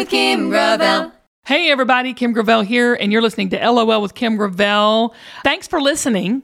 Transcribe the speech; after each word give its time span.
with 0.00 0.08
Kim 0.08 0.48
Gravel. 0.48 1.12
Hey, 1.44 1.70
everybody, 1.70 2.14
Kim 2.14 2.32
Gravel 2.32 2.62
here, 2.62 2.94
and 2.94 3.12
you're 3.12 3.20
listening 3.20 3.50
to 3.50 3.70
LOL 3.70 4.00
with 4.00 4.14
Kim 4.14 4.36
Gravel. 4.36 5.14
Thanks 5.44 5.68
for 5.68 5.78
listening. 5.78 6.42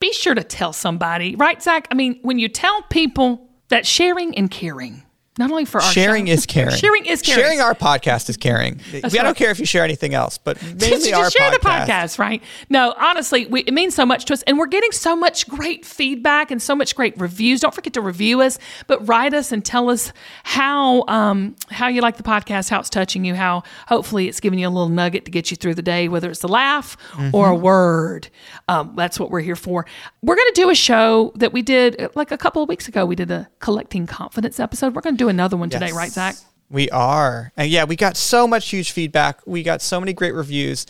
Be 0.00 0.12
sure 0.12 0.34
to 0.34 0.42
tell 0.42 0.72
somebody, 0.72 1.36
right, 1.36 1.62
Zach? 1.62 1.86
I 1.92 1.94
mean, 1.94 2.18
when 2.22 2.40
you 2.40 2.48
tell 2.48 2.82
people 2.90 3.48
that 3.68 3.86
sharing 3.86 4.36
and 4.36 4.50
caring, 4.50 5.04
not 5.38 5.50
only 5.50 5.64
for 5.64 5.80
our 5.80 5.90
Sharing 5.92 6.26
show- 6.26 6.32
is 6.32 6.46
caring. 6.46 6.76
sharing 6.76 7.06
is 7.06 7.22
caring. 7.22 7.42
Sharing 7.42 7.60
our 7.60 7.74
podcast 7.74 8.28
is 8.30 8.36
caring. 8.36 8.80
I 8.92 9.00
right. 9.00 9.12
don't 9.12 9.36
care 9.36 9.50
if 9.50 9.58
you 9.58 9.66
share 9.66 9.84
anything 9.84 10.14
else, 10.14 10.38
but 10.38 10.60
mainly 10.80 11.10
just, 11.10 11.12
our 11.14 11.30
share 11.30 11.50
the 11.50 11.58
podcast. 11.58 11.86
podcast, 11.86 12.18
right? 12.18 12.42
No, 12.70 12.94
honestly, 12.96 13.46
we, 13.46 13.60
it 13.62 13.74
means 13.74 13.94
so 13.94 14.06
much 14.06 14.24
to 14.26 14.32
us, 14.32 14.42
and 14.42 14.58
we're 14.58 14.66
getting 14.66 14.92
so 14.92 15.14
much 15.16 15.48
great 15.48 15.84
feedback 15.84 16.50
and 16.50 16.60
so 16.62 16.74
much 16.74 16.94
great 16.96 17.18
reviews. 17.20 17.60
Don't 17.60 17.74
forget 17.74 17.92
to 17.94 18.00
review 18.00 18.40
us, 18.40 18.58
but 18.86 19.06
write 19.06 19.34
us 19.34 19.52
and 19.52 19.64
tell 19.64 19.90
us 19.90 20.12
how 20.44 21.04
um, 21.08 21.56
how 21.70 21.88
you 21.88 22.00
like 22.00 22.16
the 22.16 22.22
podcast, 22.22 22.70
how 22.70 22.80
it's 22.80 22.90
touching 22.90 23.24
you, 23.24 23.34
how 23.34 23.62
hopefully 23.88 24.28
it's 24.28 24.40
giving 24.40 24.58
you 24.58 24.68
a 24.68 24.70
little 24.70 24.88
nugget 24.88 25.24
to 25.26 25.30
get 25.30 25.50
you 25.50 25.56
through 25.56 25.74
the 25.74 25.82
day, 25.82 26.08
whether 26.08 26.30
it's 26.30 26.42
a 26.42 26.48
laugh 26.48 26.96
or 27.32 27.50
a 27.50 27.52
Mm-hmm. 27.56 27.62
word. 27.62 28.28
Um, 28.68 28.94
that's 28.96 29.18
what 29.20 29.30
we're 29.30 29.40
here 29.40 29.56
for. 29.56 29.86
We're 30.22 30.36
going 30.36 30.48
to 30.52 30.60
do 30.60 30.70
a 30.70 30.74
show 30.74 31.32
that 31.36 31.52
we 31.52 31.62
did 31.62 32.00
uh, 32.00 32.08
like 32.14 32.30
a 32.30 32.38
couple 32.38 32.62
of 32.62 32.68
weeks 32.68 32.88
ago. 32.88 33.04
We 33.06 33.14
did 33.16 33.30
a 33.30 33.48
collecting 33.60 34.06
confidence 34.06 34.58
episode. 34.60 34.94
We're 34.94 35.00
going 35.02 35.16
to 35.16 35.22
do 35.24 35.25
another 35.28 35.56
one 35.56 35.70
today, 35.70 35.86
Yes. 35.86 35.94
right, 35.94 36.10
Zach? 36.10 36.36
We 36.70 36.90
are. 36.90 37.52
And 37.56 37.70
yeah, 37.70 37.84
we 37.84 37.94
got 37.96 38.16
so 38.16 38.46
much 38.48 38.68
huge 38.70 38.90
feedback. 38.92 39.40
We 39.46 39.62
got 39.62 39.80
so 39.82 40.00
many 40.00 40.12
great 40.12 40.34
reviews. 40.34 40.86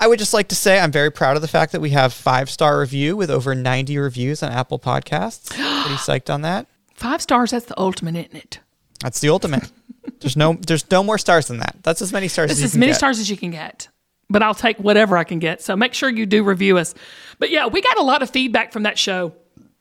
I 0.00 0.06
would 0.08 0.18
just 0.18 0.34
like 0.34 0.48
to 0.48 0.54
say 0.54 0.78
I'm 0.80 0.92
very 0.92 1.10
proud 1.10 1.36
of 1.36 1.42
the 1.42 1.48
fact 1.48 1.72
that 1.72 1.80
we 1.80 1.90
have 1.90 2.12
five 2.12 2.50
star 2.50 2.78
review 2.80 3.16
with 3.16 3.30
over 3.30 3.54
90 3.54 3.96
reviews 3.98 4.42
on 4.42 4.52
Apple 4.52 4.78
Podcasts. 4.78 5.48
Pretty 5.50 5.96
psyched 5.96 6.32
on 6.32 6.42
that. 6.42 6.66
Five 6.94 7.22
stars. 7.22 7.52
That's 7.52 7.64
the 7.66 7.78
ultimate, 7.80 8.14
isn't 8.16 8.36
it? 8.36 8.58
That's 9.02 9.20
the 9.20 9.30
ultimate. 9.30 9.70
there's 10.20 10.36
no 10.36 10.54
there's 10.54 10.90
no 10.90 11.02
more 11.02 11.16
stars 11.18 11.46
than 11.46 11.58
that. 11.58 11.76
That's 11.82 12.02
as 12.02 12.12
many 12.12 12.28
stars 12.28 12.50
It's 12.50 12.58
as 12.58 12.62
you 12.62 12.66
as 12.66 12.76
many 12.76 12.90
get. 12.92 12.98
stars 12.98 13.18
as 13.18 13.30
you 13.30 13.36
can 13.36 13.50
get. 13.52 13.88
But 14.28 14.42
I'll 14.42 14.54
take 14.54 14.78
whatever 14.78 15.16
I 15.16 15.24
can 15.24 15.38
get. 15.38 15.62
So 15.62 15.76
make 15.76 15.94
sure 15.94 16.08
you 16.10 16.26
do 16.26 16.42
review 16.44 16.76
us. 16.78 16.94
But 17.38 17.50
yeah, 17.50 17.66
we 17.66 17.80
got 17.80 17.96
a 17.98 18.02
lot 18.02 18.22
of 18.22 18.30
feedback 18.30 18.72
from 18.72 18.82
that 18.82 18.98
show 18.98 19.32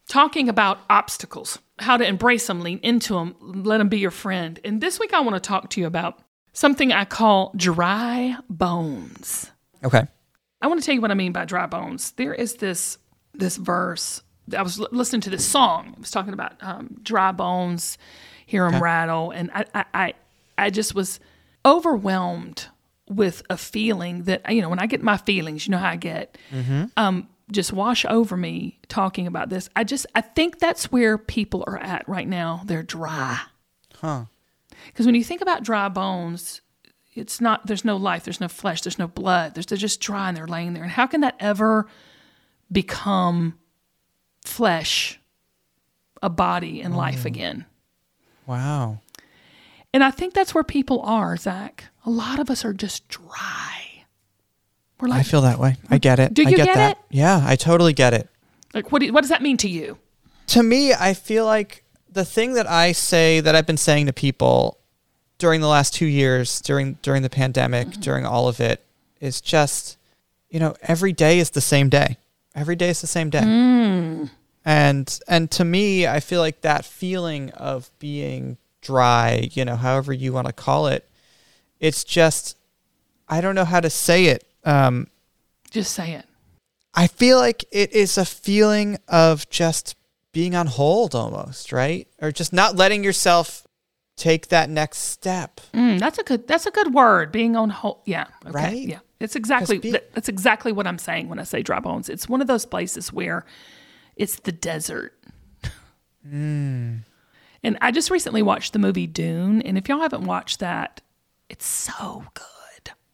talking 0.07 0.47
about 0.49 0.79
obstacles, 0.89 1.59
how 1.83 1.97
to 1.97 2.05
embrace 2.05 2.47
them, 2.47 2.61
lean 2.61 2.79
into 2.81 3.13
them, 3.13 3.35
let 3.39 3.77
them 3.77 3.89
be 3.89 3.99
your 3.99 4.11
friend. 4.11 4.59
And 4.63 4.81
this 4.81 4.99
week 4.99 5.13
I 5.13 5.19
want 5.21 5.35
to 5.35 5.39
talk 5.39 5.69
to 5.71 5.81
you 5.81 5.87
about 5.87 6.19
something 6.53 6.91
I 6.91 7.05
call 7.05 7.53
dry 7.55 8.37
bones. 8.49 9.51
Okay. 9.83 10.07
I 10.61 10.67
want 10.67 10.79
to 10.79 10.85
tell 10.85 10.95
you 10.95 11.01
what 11.01 11.11
I 11.11 11.15
mean 11.15 11.33
by 11.33 11.45
dry 11.45 11.65
bones. 11.65 12.11
There 12.11 12.33
is 12.33 12.55
this 12.55 12.97
this 13.33 13.57
verse. 13.57 14.21
I 14.55 14.61
was 14.61 14.79
l- 14.79 14.87
listening 14.91 15.21
to 15.21 15.29
this 15.29 15.45
song. 15.45 15.93
It 15.93 15.99
was 15.99 16.11
talking 16.11 16.33
about 16.33 16.53
um, 16.61 16.97
dry 17.03 17.31
bones, 17.31 17.97
hear 18.45 18.69
them 18.69 18.81
rattle, 18.81 19.31
and 19.31 19.49
I, 19.53 19.65
I, 19.73 19.85
I, 19.93 20.13
I 20.57 20.69
just 20.69 20.93
was 20.95 21.19
overwhelmed 21.65 22.67
with 23.09 23.41
a 23.49 23.57
feeling 23.57 24.23
that 24.23 24.49
you 24.53 24.61
know 24.61 24.69
when 24.69 24.79
I 24.79 24.85
get 24.85 25.01
my 25.03 25.17
feelings, 25.17 25.65
you 25.67 25.71
know 25.71 25.77
how 25.77 25.89
I 25.89 25.95
get, 25.97 26.37
um, 26.97 27.27
just 27.51 27.73
wash 27.73 28.05
over 28.05 28.37
me 28.37 28.79
talking 28.87 29.27
about 29.27 29.49
this. 29.49 29.69
I 29.75 29.83
just 29.83 30.05
I 30.15 30.21
think 30.21 30.59
that's 30.59 30.91
where 30.91 31.17
people 31.17 31.63
are 31.67 31.77
at 31.77 32.07
right 32.07 32.27
now. 32.27 32.61
They're 32.65 32.83
dry. 32.83 33.39
Huh. 33.95 34.25
Because 34.87 35.05
when 35.05 35.15
you 35.15 35.23
think 35.23 35.41
about 35.41 35.63
dry 35.63 35.89
bones, 35.89 36.61
it's 37.15 37.39
not, 37.39 37.67
there's 37.67 37.85
no 37.85 37.95
life, 37.95 38.23
there's 38.23 38.41
no 38.41 38.47
flesh, 38.47 38.81
there's 38.81 38.99
no 38.99 39.07
blood. 39.07 39.53
There's, 39.53 39.65
they're 39.65 39.77
just 39.77 40.01
dry 40.01 40.27
and 40.27 40.37
they're 40.37 40.47
laying 40.47 40.73
there. 40.73 40.83
And 40.83 40.91
how 40.91 41.07
can 41.07 41.21
that 41.21 41.35
ever 41.39 41.87
become 42.71 43.57
flesh, 44.43 45.19
a 46.21 46.29
body, 46.29 46.81
and 46.81 46.93
mm. 46.93 46.97
life 46.97 47.25
again? 47.25 47.65
Wow. 48.45 48.99
And 49.93 50.03
I 50.03 50.11
think 50.11 50.33
that's 50.33 50.55
where 50.55 50.63
people 50.63 51.01
are, 51.01 51.37
Zach. 51.37 51.85
A 52.05 52.09
lot 52.09 52.39
of 52.39 52.49
us 52.49 52.65
are 52.65 52.73
just 52.73 53.07
dry. 53.07 53.82
We're 55.03 55.13
I 55.13 55.23
feel 55.23 55.41
that 55.41 55.59
way. 55.59 55.75
I 55.89 55.97
get 55.97 56.19
it. 56.19 56.33
Do 56.33 56.45
I 56.45 56.49
you 56.49 56.55
get, 56.55 56.65
get 56.65 56.75
that. 56.75 56.91
it? 56.97 57.03
Yeah, 57.09 57.43
I 57.45 57.55
totally 57.57 57.93
get 57.93 58.13
it. 58.13 58.29
like 58.73 58.91
what, 58.91 59.01
do, 59.01 59.11
what 59.11 59.21
does 59.21 59.29
that 59.29 59.41
mean 59.41 59.57
to 59.57 59.69
you? 59.69 59.97
to 60.47 60.63
me, 60.63 60.93
I 60.93 61.13
feel 61.13 61.45
like 61.45 61.83
the 62.09 62.25
thing 62.25 62.53
that 62.53 62.69
I 62.69 62.91
say 62.91 63.39
that 63.39 63.55
I've 63.55 63.65
been 63.65 63.77
saying 63.77 64.05
to 64.05 64.13
people 64.13 64.77
during 65.37 65.61
the 65.61 65.67
last 65.67 65.93
two 65.93 66.05
years, 66.05 66.61
during 66.61 66.97
during 67.01 67.23
the 67.23 67.29
pandemic, 67.29 67.87
mm-hmm. 67.87 68.01
during 68.01 68.25
all 68.25 68.47
of 68.47 68.59
it, 68.59 68.83
is 69.19 69.41
just, 69.41 69.97
you 70.49 70.59
know, 70.59 70.75
every 70.81 71.13
day 71.13 71.39
is 71.39 71.49
the 71.51 71.61
same 71.61 71.89
day. 71.89 72.17
Every 72.55 72.75
day 72.75 72.89
is 72.89 73.01
the 73.01 73.07
same 73.07 73.29
day. 73.29 73.41
Mm. 73.41 74.29
And 74.63 75.19
and 75.27 75.51
to 75.51 75.65
me, 75.65 76.07
I 76.07 76.19
feel 76.19 76.39
like 76.39 76.61
that 76.61 76.85
feeling 76.85 77.49
of 77.51 77.89
being 77.99 78.57
dry, 78.81 79.49
you 79.53 79.65
know, 79.65 79.75
however 79.75 80.13
you 80.13 80.33
want 80.33 80.47
to 80.47 80.53
call 80.53 80.87
it, 80.87 81.07
it's 81.79 82.03
just 82.03 82.57
I 83.27 83.41
don't 83.41 83.55
know 83.55 83.65
how 83.65 83.79
to 83.79 83.89
say 83.89 84.25
it. 84.25 84.45
Um, 84.65 85.07
Just 85.71 85.93
say 85.93 86.13
it. 86.13 86.25
I 86.93 87.07
feel 87.07 87.37
like 87.37 87.65
it 87.71 87.91
is 87.93 88.17
a 88.17 88.25
feeling 88.25 88.97
of 89.07 89.49
just 89.49 89.95
being 90.31 90.55
on 90.55 90.67
hold 90.67 91.15
almost, 91.15 91.71
right? 91.71 92.07
Or 92.21 92.31
just 92.31 92.53
not 92.53 92.75
letting 92.75 93.03
yourself 93.03 93.65
take 94.15 94.49
that 94.49 94.69
next 94.69 94.99
step. 94.99 95.59
Mm, 95.73 95.99
that's 95.99 96.19
a 96.19 96.23
good. 96.23 96.47
That's 96.47 96.65
a 96.65 96.71
good 96.71 96.93
word. 96.93 97.31
Being 97.31 97.55
on 97.55 97.69
hold. 97.69 98.01
Yeah. 98.05 98.27
Okay. 98.45 98.51
Right? 98.51 98.87
Yeah. 98.87 98.99
It's 99.19 99.35
exactly. 99.35 99.79
be- 99.79 99.91
that's 99.91 100.29
exactly 100.29 100.71
what 100.71 100.85
I'm 100.85 100.97
saying 100.97 101.29
when 101.29 101.39
I 101.39 101.43
say 101.43 101.61
dry 101.63 101.79
bones. 101.79 102.09
It's 102.09 102.27
one 102.27 102.41
of 102.41 102.47
those 102.47 102.65
places 102.65 103.11
where 103.13 103.45
it's 104.15 104.39
the 104.41 104.51
desert. 104.51 105.17
Hmm. 106.27 106.97
And 107.63 107.77
I 107.81 107.91
just 107.91 108.11
recently 108.11 108.41
watched 108.41 108.73
the 108.73 108.79
movie 108.79 109.07
Dune, 109.07 109.61
and 109.61 109.77
if 109.77 109.87
y'all 109.87 110.01
haven't 110.01 110.25
watched 110.25 110.59
that, 110.59 111.01
it's 111.49 111.65
so 111.65 112.25
good. 112.33 112.45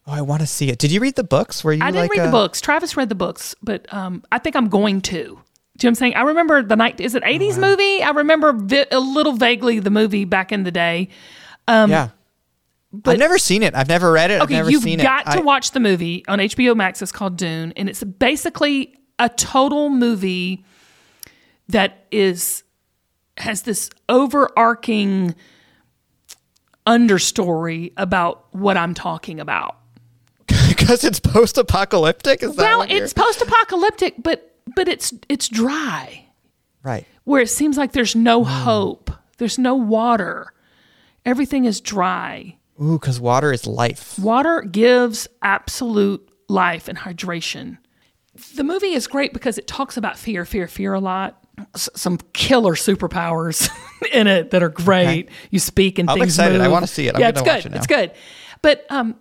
Oh, 0.07 0.13
I 0.13 0.21
want 0.21 0.41
to 0.41 0.47
see 0.47 0.69
it. 0.69 0.79
Did 0.79 0.91
you 0.91 0.99
read 0.99 1.15
the 1.15 1.23
books? 1.23 1.63
Were 1.63 1.73
you 1.73 1.83
I 1.83 1.87
didn't 1.91 2.01
like 2.01 2.11
read 2.11 2.21
a- 2.21 2.25
the 2.25 2.31
books. 2.31 2.61
Travis 2.61 2.97
read 2.97 3.09
the 3.09 3.15
books, 3.15 3.53
but 3.61 3.91
um, 3.93 4.23
I 4.31 4.39
think 4.39 4.55
I'm 4.55 4.67
going 4.69 5.01
to. 5.01 5.11
Do 5.11 5.19
you 5.21 5.27
know 5.33 5.37
what 5.37 5.85
I'm 5.85 5.95
saying? 5.95 6.15
I 6.15 6.21
remember 6.21 6.61
the 6.63 6.75
night. 6.75 6.99
Is 6.99 7.15
it 7.15 7.23
80s 7.23 7.57
movie? 7.59 8.01
I 8.03 8.09
remember 8.09 8.51
vi- 8.53 8.87
a 8.91 8.99
little 8.99 9.33
vaguely 9.33 9.79
the 9.79 9.89
movie 9.91 10.25
back 10.25 10.51
in 10.51 10.63
the 10.63 10.71
day. 10.71 11.09
yeah. 11.67 12.09
I've 13.05 13.19
never 13.19 13.37
seen 13.37 13.61
it. 13.61 13.75
I've 13.75 13.87
never 13.87 14.11
read 14.11 14.31
it. 14.31 14.35
I've 14.37 14.41
Okay, 14.43 14.55
never 14.55 14.71
you've 14.71 14.81
seen 14.81 14.97
got 14.99 15.27
it. 15.27 15.31
to 15.33 15.37
I- 15.39 15.41
watch 15.43 15.71
the 15.71 15.79
movie 15.79 16.25
on 16.27 16.39
HBO 16.39 16.75
Max. 16.75 17.01
It's 17.03 17.11
called 17.11 17.37
Dune, 17.37 17.71
and 17.77 17.87
it's 17.87 18.03
basically 18.03 18.95
a 19.19 19.29
total 19.29 19.89
movie 19.91 20.65
that 21.67 22.07
is 22.11 22.63
has 23.37 23.61
this 23.61 23.89
overarching 24.09 25.35
understory 26.87 27.93
about 27.95 28.47
what 28.53 28.75
I'm 28.75 28.93
talking 28.93 29.39
about. 29.39 29.77
Because 30.89 31.03
it's 31.03 31.19
post-apocalyptic. 31.19 32.41
Is 32.41 32.55
that 32.55 32.63
Well, 32.63 32.87
it's 32.89 33.13
post-apocalyptic, 33.13 34.15
but 34.23 34.55
but 34.75 34.87
it's 34.87 35.13
it's 35.29 35.47
dry. 35.47 36.25
right? 36.83 37.05
where 37.25 37.41
it 37.41 37.49
seems 37.49 37.77
like 37.77 37.91
there's 37.91 38.15
no 38.15 38.43
hope, 38.43 39.11
there's 39.37 39.59
no 39.59 39.75
water, 39.75 40.51
everything 41.25 41.65
is 41.65 41.79
dry. 41.79 42.57
Ooh, 42.81 42.97
because 42.97 43.19
water 43.19 43.53
is 43.53 43.67
life. 43.67 44.17
Water 44.17 44.61
gives 44.61 45.27
absolute 45.43 46.27
life 46.47 46.87
and 46.87 46.97
hydration. 46.97 47.77
The 48.55 48.63
movie 48.63 48.93
is 48.93 49.05
great 49.05 49.31
because 49.31 49.59
it 49.59 49.67
talks 49.67 49.95
about 49.95 50.17
fear, 50.17 50.43
fear, 50.43 50.67
fear 50.67 50.93
a 50.93 50.99
lot. 50.99 51.43
S- 51.75 51.89
some 51.93 52.17
killer 52.33 52.73
superpowers 52.73 53.69
in 54.13 54.25
it 54.25 54.49
that 54.51 54.63
are 54.63 54.69
great. 54.69 55.29
You 55.51 55.59
speak 55.59 55.99
and 55.99 56.09
I'm 56.09 56.17
things 56.17 56.33
excited. 56.33 56.61
I 56.61 56.67
wanna 56.69 56.87
see 56.87 57.07
it. 57.07 57.13
I'm 57.15 57.21
yeah, 57.21 57.31
gonna 57.31 57.41
it's 57.41 57.47
watch 57.47 57.63
good. 57.63 57.65
it 57.67 57.71
now. 57.73 57.77
It's 57.77 57.87
good. 57.87 58.11
But 58.63 58.85
um, 58.89 59.15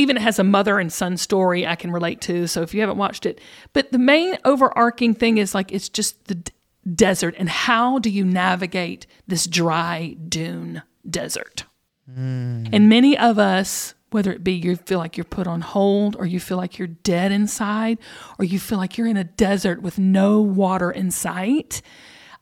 even 0.00 0.16
it 0.16 0.22
has 0.22 0.38
a 0.38 0.44
mother 0.44 0.78
and 0.78 0.92
son 0.92 1.16
story 1.16 1.66
I 1.66 1.76
can 1.76 1.92
relate 1.92 2.20
to. 2.22 2.46
So 2.46 2.62
if 2.62 2.74
you 2.74 2.80
haven't 2.80 2.96
watched 2.96 3.26
it, 3.26 3.40
but 3.72 3.92
the 3.92 3.98
main 3.98 4.38
overarching 4.44 5.14
thing 5.14 5.38
is 5.38 5.54
like 5.54 5.70
it's 5.70 5.88
just 5.88 6.26
the 6.26 6.36
d- 6.36 6.52
desert 6.94 7.34
and 7.38 7.48
how 7.48 7.98
do 7.98 8.10
you 8.10 8.24
navigate 8.24 9.06
this 9.26 9.46
dry 9.46 10.16
dune 10.28 10.82
desert? 11.08 11.64
Hmm. 12.12 12.66
And 12.72 12.88
many 12.88 13.16
of 13.16 13.38
us, 13.38 13.94
whether 14.10 14.32
it 14.32 14.42
be 14.42 14.52
you 14.52 14.76
feel 14.76 14.98
like 14.98 15.16
you're 15.16 15.24
put 15.24 15.46
on 15.46 15.60
hold 15.60 16.16
or 16.16 16.26
you 16.26 16.40
feel 16.40 16.56
like 16.56 16.78
you're 16.78 16.88
dead 16.88 17.30
inside 17.30 17.98
or 18.38 18.44
you 18.44 18.58
feel 18.58 18.78
like 18.78 18.98
you're 18.98 19.06
in 19.06 19.16
a 19.16 19.24
desert 19.24 19.82
with 19.82 19.98
no 19.98 20.40
water 20.40 20.90
in 20.90 21.10
sight, 21.10 21.82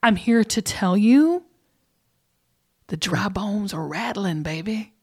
I'm 0.03 0.17
here 0.17 0.45
to 0.45 0.63
tell 0.63 0.97
you 0.97 1.45
the 2.87 2.97
dry 2.97 3.29
bones 3.29 3.75
are 3.75 3.87
rattling, 3.87 4.43
baby. 4.43 4.95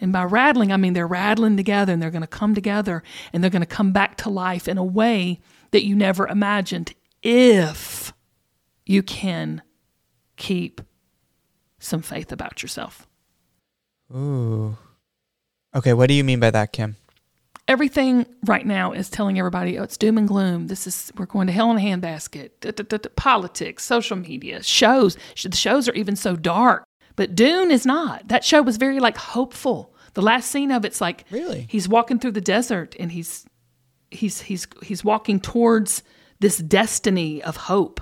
And 0.00 0.12
by 0.12 0.24
rattling, 0.24 0.72
I 0.72 0.76
mean 0.76 0.92
they're 0.92 1.06
rattling 1.06 1.56
together 1.56 1.92
and 1.92 2.00
they're 2.00 2.10
going 2.10 2.22
to 2.22 2.26
come 2.26 2.54
together 2.54 3.02
and 3.32 3.42
they're 3.42 3.50
going 3.50 3.62
to 3.62 3.66
come 3.66 3.92
back 3.92 4.16
to 4.18 4.30
life 4.30 4.68
in 4.68 4.78
a 4.78 4.84
way 4.84 5.40
that 5.70 5.84
you 5.84 5.94
never 5.96 6.26
imagined 6.26 6.94
if 7.22 8.12
you 8.86 9.02
can 9.02 9.62
keep 10.36 10.80
some 11.78 12.02
faith 12.02 12.32
about 12.32 12.62
yourself. 12.62 13.06
Ooh. 14.14 14.76
Okay, 15.74 15.92
what 15.92 16.08
do 16.08 16.14
you 16.14 16.24
mean 16.24 16.40
by 16.40 16.50
that, 16.50 16.72
Kim? 16.72 16.96
Everything 17.66 18.24
right 18.46 18.64
now 18.64 18.92
is 18.92 19.10
telling 19.10 19.38
everybody, 19.38 19.78
oh, 19.78 19.82
it's 19.82 19.98
doom 19.98 20.16
and 20.16 20.26
gloom. 20.26 20.68
This 20.68 20.86
is, 20.86 21.12
we're 21.18 21.26
going 21.26 21.46
to 21.48 21.52
hell 21.52 21.70
in 21.70 21.76
a 21.76 21.80
handbasket. 21.80 23.14
Politics, 23.16 23.84
social 23.84 24.16
media, 24.16 24.62
shows. 24.62 25.18
The 25.42 25.54
shows 25.54 25.86
are 25.86 25.92
even 25.92 26.16
so 26.16 26.34
dark. 26.34 26.87
But 27.18 27.34
Dune 27.34 27.70
is 27.72 27.84
not. 27.84 28.28
That 28.28 28.44
show 28.44 28.62
was 28.62 28.76
very 28.76 29.00
like 29.00 29.16
hopeful. 29.18 29.92
The 30.14 30.22
last 30.22 30.50
scene 30.52 30.70
of 30.70 30.84
it's 30.84 31.00
like 31.00 31.24
Really? 31.30 31.66
he's 31.68 31.88
walking 31.88 32.18
through 32.20 32.30
the 32.32 32.40
desert 32.40 32.94
and 32.98 33.10
he's 33.12 33.44
he's 34.10 34.40
he's 34.42 34.66
he's 34.82 35.02
walking 35.04 35.40
towards 35.40 36.02
this 36.40 36.58
destiny 36.58 37.42
of 37.42 37.56
hope. 37.56 38.00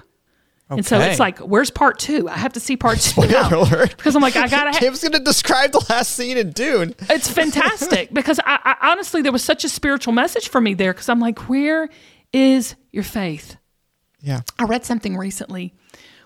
And 0.69 0.85
so 0.85 0.99
it's 1.01 1.19
like, 1.21 1.39
where's 1.39 1.71
part 1.71 1.99
two? 1.99 2.29
I 2.29 2.37
have 2.37 2.53
to 2.55 2.61
see 2.61 2.77
part 2.77 2.99
two. 3.01 3.21
Because 3.23 4.17
I'm 4.17 4.21
like, 4.23 4.37
I 4.37 4.49
gotta. 4.49 4.73
Ha- 4.73 4.79
Kim's 4.81 5.01
going 5.01 5.13
to 5.13 5.21
describe 5.21 5.71
the 5.73 5.85
last 5.89 6.15
scene 6.15 6.37
in 6.37 6.51
Dune. 6.51 6.95
it's 7.09 7.29
fantastic 7.31 8.13
because 8.13 8.39
I, 8.41 8.59
I 8.81 8.91
honestly 8.91 9.23
there 9.23 9.33
was 9.33 9.45
such 9.45 9.63
a 9.65 9.69
spiritual 9.69 10.13
message 10.13 10.49
for 10.49 10.61
me 10.61 10.75
there 10.75 10.93
because 10.93 11.09
I'm 11.09 11.21
like, 11.21 11.49
where 11.49 11.89
is 12.33 12.75
your 12.93 13.05
faith? 13.05 13.57
Yeah. 14.21 14.41
I 14.59 14.65
read 14.65 14.85
something 14.85 15.17
recently 15.17 15.73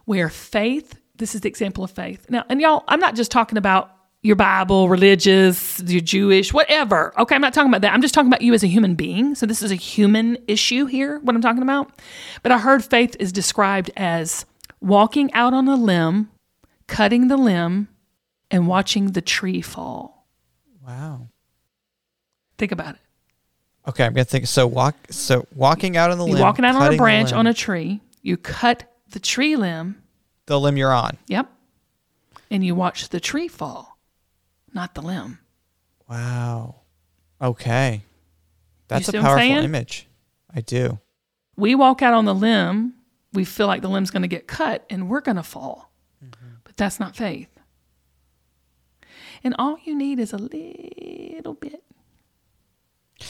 where 0.06 0.28
faith, 0.31 0.98
this 1.20 1.34
is 1.37 1.43
the 1.43 1.49
example 1.49 1.84
of 1.84 1.90
faith. 1.93 2.26
Now, 2.28 2.44
and 2.49 2.61
y'all, 2.61 2.82
I'm 2.88 2.99
not 2.99 3.14
just 3.14 3.31
talking 3.31 3.58
about 3.58 3.93
your 4.22 4.37
Bible, 4.37 4.88
religious, 4.88 5.81
you're 5.87 6.00
Jewish, 6.00 6.52
whatever. 6.52 7.19
Okay, 7.19 7.34
I'm 7.34 7.40
not 7.40 7.55
talking 7.55 7.70
about 7.70 7.82
that. 7.82 7.94
I'm 7.94 8.02
just 8.02 8.12
talking 8.12 8.28
about 8.28 8.43
you 8.43 8.52
as 8.52 8.62
a 8.62 8.67
human 8.67 8.94
being. 8.94 9.34
So 9.34 9.46
this 9.46 9.62
is 9.62 9.70
a 9.70 9.76
human 9.76 10.37
issue 10.46 10.87
here, 10.87 11.20
what 11.20 11.34
I'm 11.34 11.43
talking 11.43 11.62
about. 11.62 11.93
But 12.43 12.52
I 12.52 12.58
heard 12.58 12.84
faith 12.84 13.17
is 13.20 13.32
described 13.32 13.90
as 13.96 14.44
walking 14.81 15.32
out 15.32 15.55
on 15.55 15.69
a 15.69 15.76
limb, 15.76 16.31
cutting 16.87 17.28
the 17.28 17.37
limb, 17.37 17.88
and 18.50 18.66
watching 18.66 19.12
the 19.12 19.23
tree 19.23 19.62
fall. 19.62 20.26
Wow. 20.87 21.28
Think 22.58 22.73
about 22.73 22.96
it. 22.96 23.00
Okay, 23.88 24.05
I'm 24.05 24.12
going 24.12 24.25
to 24.25 24.31
think. 24.31 24.46
So 24.46 24.66
walk. 24.66 24.96
So 25.11 25.46
walking 25.55 25.96
out 25.96 26.11
on 26.11 26.19
the 26.19 26.26
You're 26.26 26.34
limb. 26.34 26.43
walking 26.43 26.64
out 26.64 26.75
on 26.75 26.93
a 26.93 26.96
branch 26.96 27.32
on 27.32 27.46
a 27.46 27.55
tree, 27.55 28.02
you 28.23 28.37
cut 28.37 28.84
the 29.11 29.19
tree 29.19 29.56
limb, 29.56 30.00
the 30.50 30.61
limb 30.61 30.76
you're 30.76 30.93
on. 30.93 31.17
yep, 31.29 31.49
and 32.50 32.64
you 32.64 32.75
watch 32.75 33.08
the 33.08 33.20
tree 33.20 33.49
fall, 33.49 33.97
not 34.75 34.94
the 34.94 35.00
limb. 35.02 35.38
Wow. 36.08 36.81
Okay. 37.41 38.02
That's 38.88 39.08
a 39.08 39.12
powerful 39.12 39.41
image. 39.41 40.08
I 40.52 40.61
do. 40.61 40.99
We 41.56 41.75
walk 41.76 42.02
out 42.02 42.12
on 42.14 42.25
the 42.25 42.35
limb, 42.35 42.94
we 43.32 43.44
feel 43.44 43.69
like 43.69 43.81
the 43.82 43.88
limb's 43.88 44.11
going 44.11 44.23
to 44.23 44.29
get 44.29 44.49
cut 44.49 44.85
and 44.91 45.08
we're 45.08 45.20
going 45.20 45.37
to 45.37 45.43
fall. 45.44 45.93
Mm-hmm. 46.25 46.47
But 46.64 46.76
that's 46.76 46.99
not 46.99 47.14
faith. 47.14 47.49
And 49.44 49.55
all 49.58 49.79
you 49.85 49.94
need 49.97 50.19
is 50.19 50.32
a 50.32 50.38
little 50.38 51.55
bit. 51.55 51.82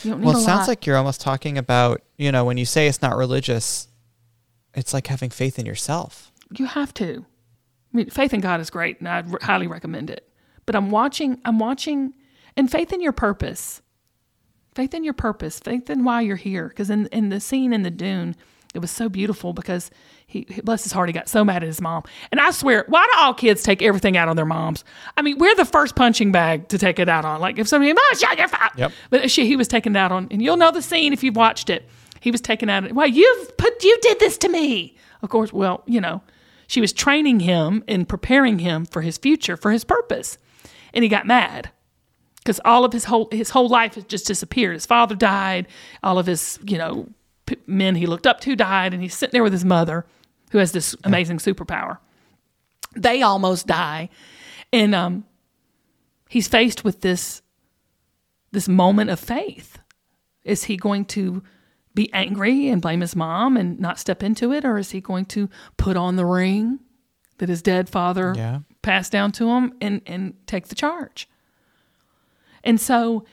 You 0.02 0.10
don't 0.12 0.20
need 0.20 0.26
Well, 0.26 0.36
a 0.36 0.40
it 0.40 0.44
sounds 0.44 0.60
lot. 0.60 0.68
like 0.68 0.86
you're 0.86 0.96
almost 0.96 1.20
talking 1.20 1.58
about, 1.58 2.00
you 2.16 2.32
know, 2.32 2.44
when 2.46 2.56
you 2.56 2.64
say 2.64 2.86
it's 2.86 3.02
not 3.02 3.16
religious, 3.16 3.88
it's 4.74 4.94
like 4.94 5.08
having 5.08 5.28
faith 5.30 5.58
in 5.58 5.66
yourself. 5.66 6.29
You 6.56 6.66
have 6.66 6.92
to. 6.94 7.24
I 7.92 7.96
mean, 7.96 8.10
faith 8.10 8.32
in 8.32 8.40
God 8.40 8.60
is 8.60 8.70
great, 8.70 8.98
and 9.00 9.08
I'd 9.08 9.32
r- 9.32 9.38
highly 9.42 9.66
recommend 9.66 10.10
it. 10.10 10.28
But 10.66 10.76
I'm 10.76 10.90
watching. 10.90 11.40
I'm 11.44 11.58
watching, 11.58 12.14
and 12.56 12.70
faith 12.70 12.92
in 12.92 13.00
your 13.00 13.12
purpose. 13.12 13.82
Faith 14.74 14.94
in 14.94 15.02
your 15.02 15.14
purpose. 15.14 15.58
Faith 15.58 15.90
in 15.90 16.04
why 16.04 16.20
you're 16.20 16.36
here. 16.36 16.68
Because 16.68 16.90
in 16.90 17.06
in 17.06 17.28
the 17.28 17.40
scene 17.40 17.72
in 17.72 17.82
the 17.82 17.90
dune, 17.90 18.36
it 18.74 18.78
was 18.78 18.90
so 18.90 19.08
beautiful 19.08 19.52
because 19.52 19.90
he, 20.26 20.46
bless 20.62 20.84
his 20.84 20.92
heart, 20.92 21.08
he 21.08 21.12
got 21.12 21.28
so 21.28 21.44
mad 21.44 21.64
at 21.64 21.66
his 21.66 21.80
mom. 21.80 22.04
And 22.30 22.40
I 22.40 22.52
swear, 22.52 22.84
why 22.86 23.04
do 23.12 23.20
all 23.20 23.34
kids 23.34 23.64
take 23.64 23.82
everything 23.82 24.16
out 24.16 24.28
on 24.28 24.36
their 24.36 24.46
moms? 24.46 24.84
I 25.16 25.22
mean, 25.22 25.38
we're 25.38 25.56
the 25.56 25.64
first 25.64 25.96
punching 25.96 26.30
bag 26.30 26.68
to 26.68 26.78
take 26.78 27.00
it 27.00 27.08
out 27.08 27.24
on. 27.24 27.40
Like 27.40 27.58
if 27.58 27.66
somebody, 27.66 27.92
mom, 27.92 28.16
shut 28.16 28.38
your 28.38 28.48
mouth. 28.48 28.70
Yep. 28.76 28.92
But 29.10 29.24
uh, 29.24 29.28
she, 29.28 29.46
he 29.46 29.56
was 29.56 29.66
taken 29.66 29.96
out 29.96 30.12
on, 30.12 30.28
and 30.30 30.40
you'll 30.40 30.56
know 30.56 30.70
the 30.70 30.82
scene 30.82 31.12
if 31.12 31.24
you've 31.24 31.34
watched 31.34 31.68
it. 31.68 31.88
He 32.20 32.30
was 32.30 32.40
taken 32.40 32.70
out. 32.70 32.92
Well, 32.92 33.08
you've 33.08 33.56
put, 33.56 33.82
you 33.82 33.98
did 34.02 34.20
this 34.20 34.38
to 34.38 34.48
me. 34.48 34.96
Of 35.22 35.30
course, 35.30 35.52
well, 35.52 35.82
you 35.86 36.00
know, 36.00 36.22
she 36.70 36.80
was 36.80 36.92
training 36.92 37.40
him 37.40 37.82
and 37.88 38.08
preparing 38.08 38.60
him 38.60 38.84
for 38.84 39.02
his 39.02 39.18
future, 39.18 39.56
for 39.56 39.72
his 39.72 39.82
purpose, 39.82 40.38
and 40.94 41.02
he 41.02 41.08
got 41.08 41.26
mad 41.26 41.72
because 42.36 42.60
all 42.64 42.84
of 42.84 42.92
his 42.92 43.06
whole 43.06 43.28
his 43.32 43.50
whole 43.50 43.68
life 43.68 43.96
has 43.96 44.04
just 44.04 44.24
disappeared. 44.24 44.74
His 44.74 44.86
father 44.86 45.16
died. 45.16 45.66
All 46.04 46.16
of 46.16 46.26
his 46.26 46.60
you 46.64 46.78
know 46.78 47.08
p- 47.46 47.56
men 47.66 47.96
he 47.96 48.06
looked 48.06 48.24
up 48.24 48.38
to 48.42 48.54
died, 48.54 48.94
and 48.94 49.02
he's 49.02 49.16
sitting 49.16 49.32
there 49.32 49.42
with 49.42 49.52
his 49.52 49.64
mother, 49.64 50.06
who 50.52 50.58
has 50.58 50.70
this 50.70 50.94
amazing 51.02 51.38
superpower. 51.38 51.98
They 52.94 53.20
almost 53.20 53.66
die, 53.66 54.08
and 54.72 54.94
um, 54.94 55.24
he's 56.28 56.46
faced 56.46 56.84
with 56.84 57.00
this 57.00 57.42
this 58.52 58.68
moment 58.68 59.10
of 59.10 59.18
faith. 59.18 59.80
Is 60.44 60.62
he 60.64 60.76
going 60.76 61.04
to 61.06 61.42
be 61.94 62.12
angry 62.12 62.68
and 62.68 62.80
blame 62.80 63.00
his 63.00 63.16
mom 63.16 63.56
and 63.56 63.78
not 63.80 63.98
step 63.98 64.22
into 64.22 64.52
it, 64.52 64.64
or 64.64 64.78
is 64.78 64.90
he 64.92 65.00
going 65.00 65.24
to 65.26 65.48
put 65.76 65.96
on 65.96 66.16
the 66.16 66.24
ring 66.26 66.78
that 67.38 67.48
his 67.48 67.62
dead 67.62 67.88
father 67.88 68.32
Yeah. 68.36 68.60
passed 68.82 69.10
down 69.12 69.32
to 69.32 69.48
him 69.50 69.74
and 69.80 70.00
and 70.06 70.34
take 70.46 70.68
the 70.68 70.74
charge? 70.74 71.28
And 72.62 72.80
so, 72.80 73.24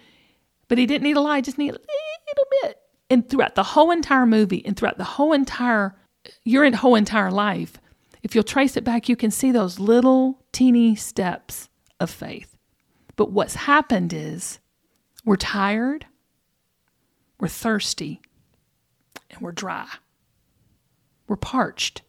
but 0.68 0.77
he 0.77 0.86
didn't 0.86 1.04
need 1.04 1.18
a 1.18 1.21
lie, 1.21 1.42
just 1.42 1.57
need 1.57 1.69
a 1.69 1.74
little 1.74 2.48
bit. 2.63 2.77
And 3.09 3.30
throughout 3.30 3.56
the 3.56 3.63
whole 3.63 3.92
entire 3.92 4.25
movie 4.25 4.65
and 4.65 4.75
throughout 4.75 4.98
the 4.98 5.03
whole 5.03 5.33
entire, 5.33 5.95
your 6.44 6.69
whole 6.75 6.95
entire 6.95 7.31
life, 7.31 7.77
if 8.24 8.33
you'll 8.36 8.44
trace 8.44 8.75
it 8.75 8.83
back, 8.83 9.07
you 9.07 9.15
can 9.15 9.31
see 9.31 9.51
those 9.51 9.80
little 9.80 10.44
teeny 10.51 10.95
steps 10.95 11.69
of 12.00 12.10
faith. 12.10 12.57
But 13.15 13.31
what's 13.31 13.56
happened 13.56 14.13
is 14.13 14.60
we're 15.24 15.36
tired, 15.38 16.06
we're 17.39 17.48
thirsty, 17.48 18.21
and 19.38 19.44
we're 19.44 19.51
dry. 19.51 19.88
We're 21.28 21.36
parched. 21.36 22.01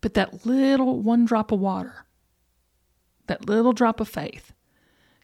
But 0.00 0.14
that 0.14 0.44
little 0.44 1.00
one 1.00 1.24
drop 1.24 1.52
of 1.52 1.60
water, 1.60 2.06
that 3.26 3.46
little 3.48 3.72
drop 3.72 4.00
of 4.00 4.08
faith, 4.08 4.52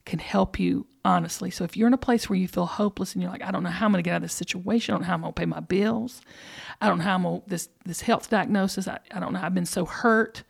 can 0.05 0.21
help 0.21 0.59
you 0.59 0.87
honestly. 1.05 1.51
So 1.51 1.65
if 1.65 1.77
you're 1.77 1.87
in 1.87 1.95
a 1.95 1.99
place 1.99 2.29
where 2.29 2.39
you 2.39 2.49
feel 2.49 2.67
hopeless 2.67 3.15
and 3.15 3.23
you're 3.23 3.31
like, 3.31 3.43
I 3.43 3.51
don't 3.51 3.63
know 3.63 3.71
how 3.71 3.87
I'm 3.87 3.93
going 3.93 4.03
to 4.03 4.09
get 4.09 4.15
out 4.15 4.17
of 4.19 4.23
this 4.23 4.33
situation, 4.33 4.95
I 4.95 4.97
don't 4.97 5.03
know 5.03 5.09
how 5.09 5.15
I'm 5.15 5.21
going 5.21 5.33
to 5.33 5.41
pay 5.41 5.47
my 5.47 5.61
bills, 5.61 6.23
I 6.81 6.89
don't 6.89 6.99
know 6.99 7.05
how 7.05 7.15
I'm 7.15 7.23
going 7.25 7.43
to, 7.43 7.49
this 7.49 7.69
this 7.85 8.01
health 8.01 8.31
diagnosis, 8.31 8.89
I, 8.89 8.99
I 9.13 9.21
don't 9.21 9.33
know, 9.33 9.41
I've 9.43 9.55
been 9.55 9.67
so 9.67 9.85
hurt, 9.85 10.45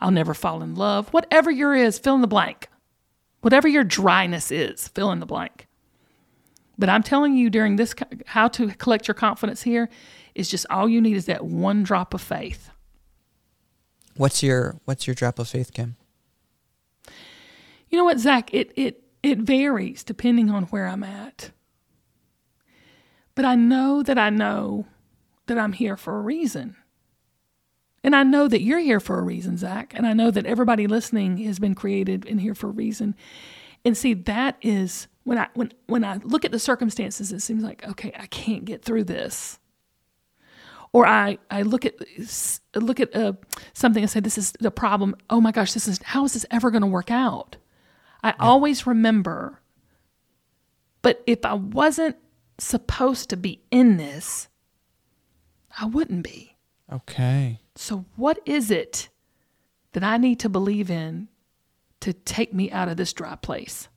I'll 0.00 0.10
never 0.10 0.34
fall 0.34 0.62
in 0.62 0.74
love. 0.74 1.08
Whatever 1.10 1.50
your 1.50 1.74
is, 1.74 1.98
fill 1.98 2.14
in 2.14 2.20
the 2.20 2.26
blank. 2.26 2.68
Whatever 3.40 3.68
your 3.68 3.84
dryness 3.84 4.50
is, 4.50 4.88
fill 4.88 5.12
in 5.12 5.20
the 5.20 5.26
blank. 5.26 5.66
But 6.78 6.88
I'm 6.88 7.02
telling 7.02 7.36
you 7.36 7.50
during 7.50 7.76
this, 7.76 7.94
how 8.26 8.48
to 8.48 8.68
collect 8.74 9.06
your 9.06 9.14
confidence 9.14 9.62
here 9.62 9.88
is 10.34 10.48
just 10.48 10.66
all 10.70 10.88
you 10.88 11.00
need 11.00 11.16
is 11.16 11.26
that 11.26 11.44
one 11.44 11.82
drop 11.82 12.14
of 12.14 12.20
faith. 12.20 12.70
What's 14.16 14.42
your 14.42 14.76
What's 14.84 15.06
your 15.06 15.14
drop 15.14 15.38
of 15.38 15.48
faith, 15.48 15.72
Kim? 15.72 15.96
You 17.88 17.98
know 17.98 18.04
what, 18.04 18.18
Zach? 18.18 18.52
It 18.52 18.72
it 18.76 19.02
it 19.22 19.38
varies 19.38 20.04
depending 20.04 20.50
on 20.50 20.64
where 20.64 20.86
I'm 20.86 21.02
at. 21.02 21.50
But 23.34 23.44
I 23.44 23.54
know 23.54 24.02
that 24.02 24.18
I 24.18 24.30
know 24.30 24.86
that 25.46 25.58
I'm 25.58 25.72
here 25.72 25.96
for 25.96 26.18
a 26.18 26.20
reason. 26.20 26.76
And 28.04 28.16
I 28.16 28.24
know 28.24 28.48
that 28.48 28.62
you're 28.62 28.80
here 28.80 29.00
for 29.00 29.18
a 29.18 29.22
reason, 29.22 29.56
Zach. 29.56 29.92
And 29.94 30.06
I 30.06 30.12
know 30.12 30.30
that 30.30 30.44
everybody 30.44 30.86
listening 30.86 31.38
has 31.38 31.58
been 31.58 31.74
created 31.74 32.26
and 32.26 32.40
here 32.40 32.54
for 32.54 32.68
a 32.68 32.72
reason. 32.72 33.14
And 33.84 33.96
see, 33.96 34.12
that 34.14 34.56
is 34.60 35.06
when 35.24 35.38
I 35.38 35.48
when 35.54 35.72
when 35.86 36.04
I 36.04 36.16
look 36.22 36.44
at 36.44 36.52
the 36.52 36.58
circumstances, 36.58 37.32
it 37.32 37.40
seems 37.40 37.62
like, 37.62 37.86
okay, 37.86 38.12
I 38.18 38.26
can't 38.26 38.64
get 38.64 38.84
through 38.84 39.04
this. 39.04 39.58
Or 40.94 41.06
I, 41.06 41.38
I 41.50 41.62
look 41.62 41.86
at 41.86 41.94
look 42.74 43.00
at 43.00 43.14
uh, 43.16 43.32
something 43.72 44.02
and 44.02 44.10
say, 44.10 44.20
this 44.20 44.36
is 44.36 44.52
the 44.60 44.70
problem. 44.70 45.16
Oh 45.30 45.40
my 45.40 45.50
gosh, 45.50 45.72
this 45.72 45.88
is 45.88 46.00
how 46.02 46.24
is 46.24 46.34
this 46.34 46.46
ever 46.50 46.70
going 46.70 46.82
to 46.82 46.88
work 46.88 47.10
out? 47.10 47.56
I 48.22 48.34
always 48.38 48.86
remember, 48.86 49.60
but 51.00 51.22
if 51.26 51.44
I 51.44 51.54
wasn't 51.54 52.16
supposed 52.58 53.30
to 53.30 53.36
be 53.36 53.62
in 53.70 53.96
this, 53.96 54.48
I 55.78 55.86
wouldn't 55.86 56.22
be. 56.22 56.56
Okay. 56.92 57.60
So, 57.74 58.04
what 58.16 58.38
is 58.44 58.70
it 58.70 59.08
that 59.92 60.04
I 60.04 60.18
need 60.18 60.38
to 60.40 60.48
believe 60.48 60.90
in 60.90 61.28
to 62.00 62.12
take 62.12 62.52
me 62.52 62.70
out 62.70 62.88
of 62.88 62.96
this 62.96 63.12
dry 63.12 63.34
place? 63.36 63.88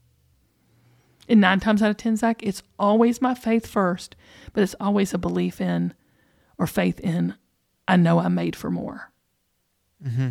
And 1.27 1.41
nine 1.41 1.59
times 1.59 1.81
out 1.81 1.89
of 1.89 1.97
10, 1.97 2.17
Zach, 2.17 2.43
it's 2.43 2.63
always 2.77 3.21
my 3.21 3.33
faith 3.33 3.65
first, 3.65 4.15
but 4.53 4.63
it's 4.63 4.75
always 4.79 5.13
a 5.13 5.17
belief 5.17 5.59
in 5.59 5.93
or 6.57 6.67
faith 6.67 6.99
in, 6.99 7.35
I 7.87 7.97
know 7.97 8.19
I'm 8.19 8.35
made 8.35 8.55
for 8.55 8.69
more. 8.69 9.11
Mm-hmm. 10.05 10.29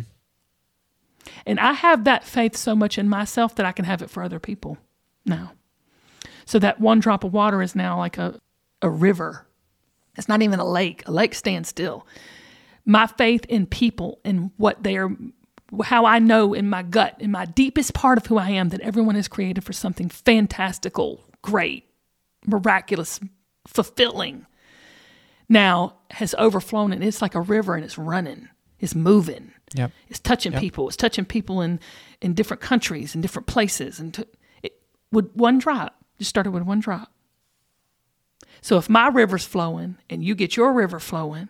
And 1.45 1.59
I 1.59 1.73
have 1.73 2.03
that 2.03 2.23
faith 2.23 2.55
so 2.55 2.75
much 2.75 2.97
in 2.97 3.09
myself 3.09 3.55
that 3.55 3.65
I 3.65 3.71
can 3.71 3.85
have 3.85 4.01
it 4.01 4.09
for 4.09 4.23
other 4.23 4.39
people 4.39 4.77
now. 5.25 5.53
So 6.45 6.59
that 6.59 6.79
one 6.79 6.99
drop 6.99 7.23
of 7.23 7.33
water 7.33 7.61
is 7.61 7.75
now 7.75 7.97
like 7.97 8.17
a, 8.17 8.39
a 8.81 8.89
river. 8.89 9.47
It's 10.17 10.29
not 10.29 10.41
even 10.41 10.59
a 10.59 10.65
lake. 10.65 11.03
A 11.07 11.11
lake 11.11 11.33
stands 11.33 11.69
still. 11.69 12.05
My 12.85 13.07
faith 13.07 13.45
in 13.45 13.65
people 13.65 14.19
and 14.23 14.51
what 14.57 14.83
they 14.83 14.97
are, 14.97 15.09
how 15.83 16.05
I 16.05 16.19
know 16.19 16.53
in 16.53 16.69
my 16.69 16.83
gut, 16.83 17.15
in 17.19 17.31
my 17.31 17.45
deepest 17.45 17.93
part 17.93 18.17
of 18.17 18.25
who 18.27 18.37
I 18.37 18.51
am, 18.51 18.69
that 18.69 18.81
everyone 18.81 19.15
is 19.15 19.27
created 19.27 19.63
for 19.63 19.73
something 19.73 20.09
fantastical, 20.09 21.23
great, 21.41 21.85
miraculous, 22.45 23.19
fulfilling, 23.67 24.45
now 25.49 25.95
has 26.11 26.33
overflown 26.35 26.91
and 26.91 27.03
it's 27.03 27.21
like 27.21 27.35
a 27.35 27.41
river 27.41 27.75
and 27.75 27.83
it's 27.83 27.97
running, 27.97 28.49
it's 28.79 28.95
moving. 28.95 29.51
Yep. 29.73 29.91
It's 30.07 30.19
touching 30.19 30.53
people. 30.53 30.87
It's 30.87 30.95
touching 30.95 31.25
people 31.25 31.61
in, 31.61 31.79
in 32.21 32.33
different 32.33 32.61
countries, 32.61 33.15
in 33.15 33.21
different 33.21 33.47
places. 33.47 33.99
And 33.99 34.13
to, 34.13 34.27
it, 34.63 34.79
with 35.11 35.31
one 35.35 35.57
drop. 35.57 35.95
Just 36.17 36.29
started 36.29 36.51
with 36.51 36.63
one 36.63 36.79
drop. 36.79 37.11
So 38.61 38.77
if 38.77 38.89
my 38.89 39.07
river's 39.07 39.45
flowing 39.45 39.97
and 40.09 40.23
you 40.23 40.33
get 40.33 40.55
your 40.55 40.71
river 40.71 40.99
flowing 40.99 41.49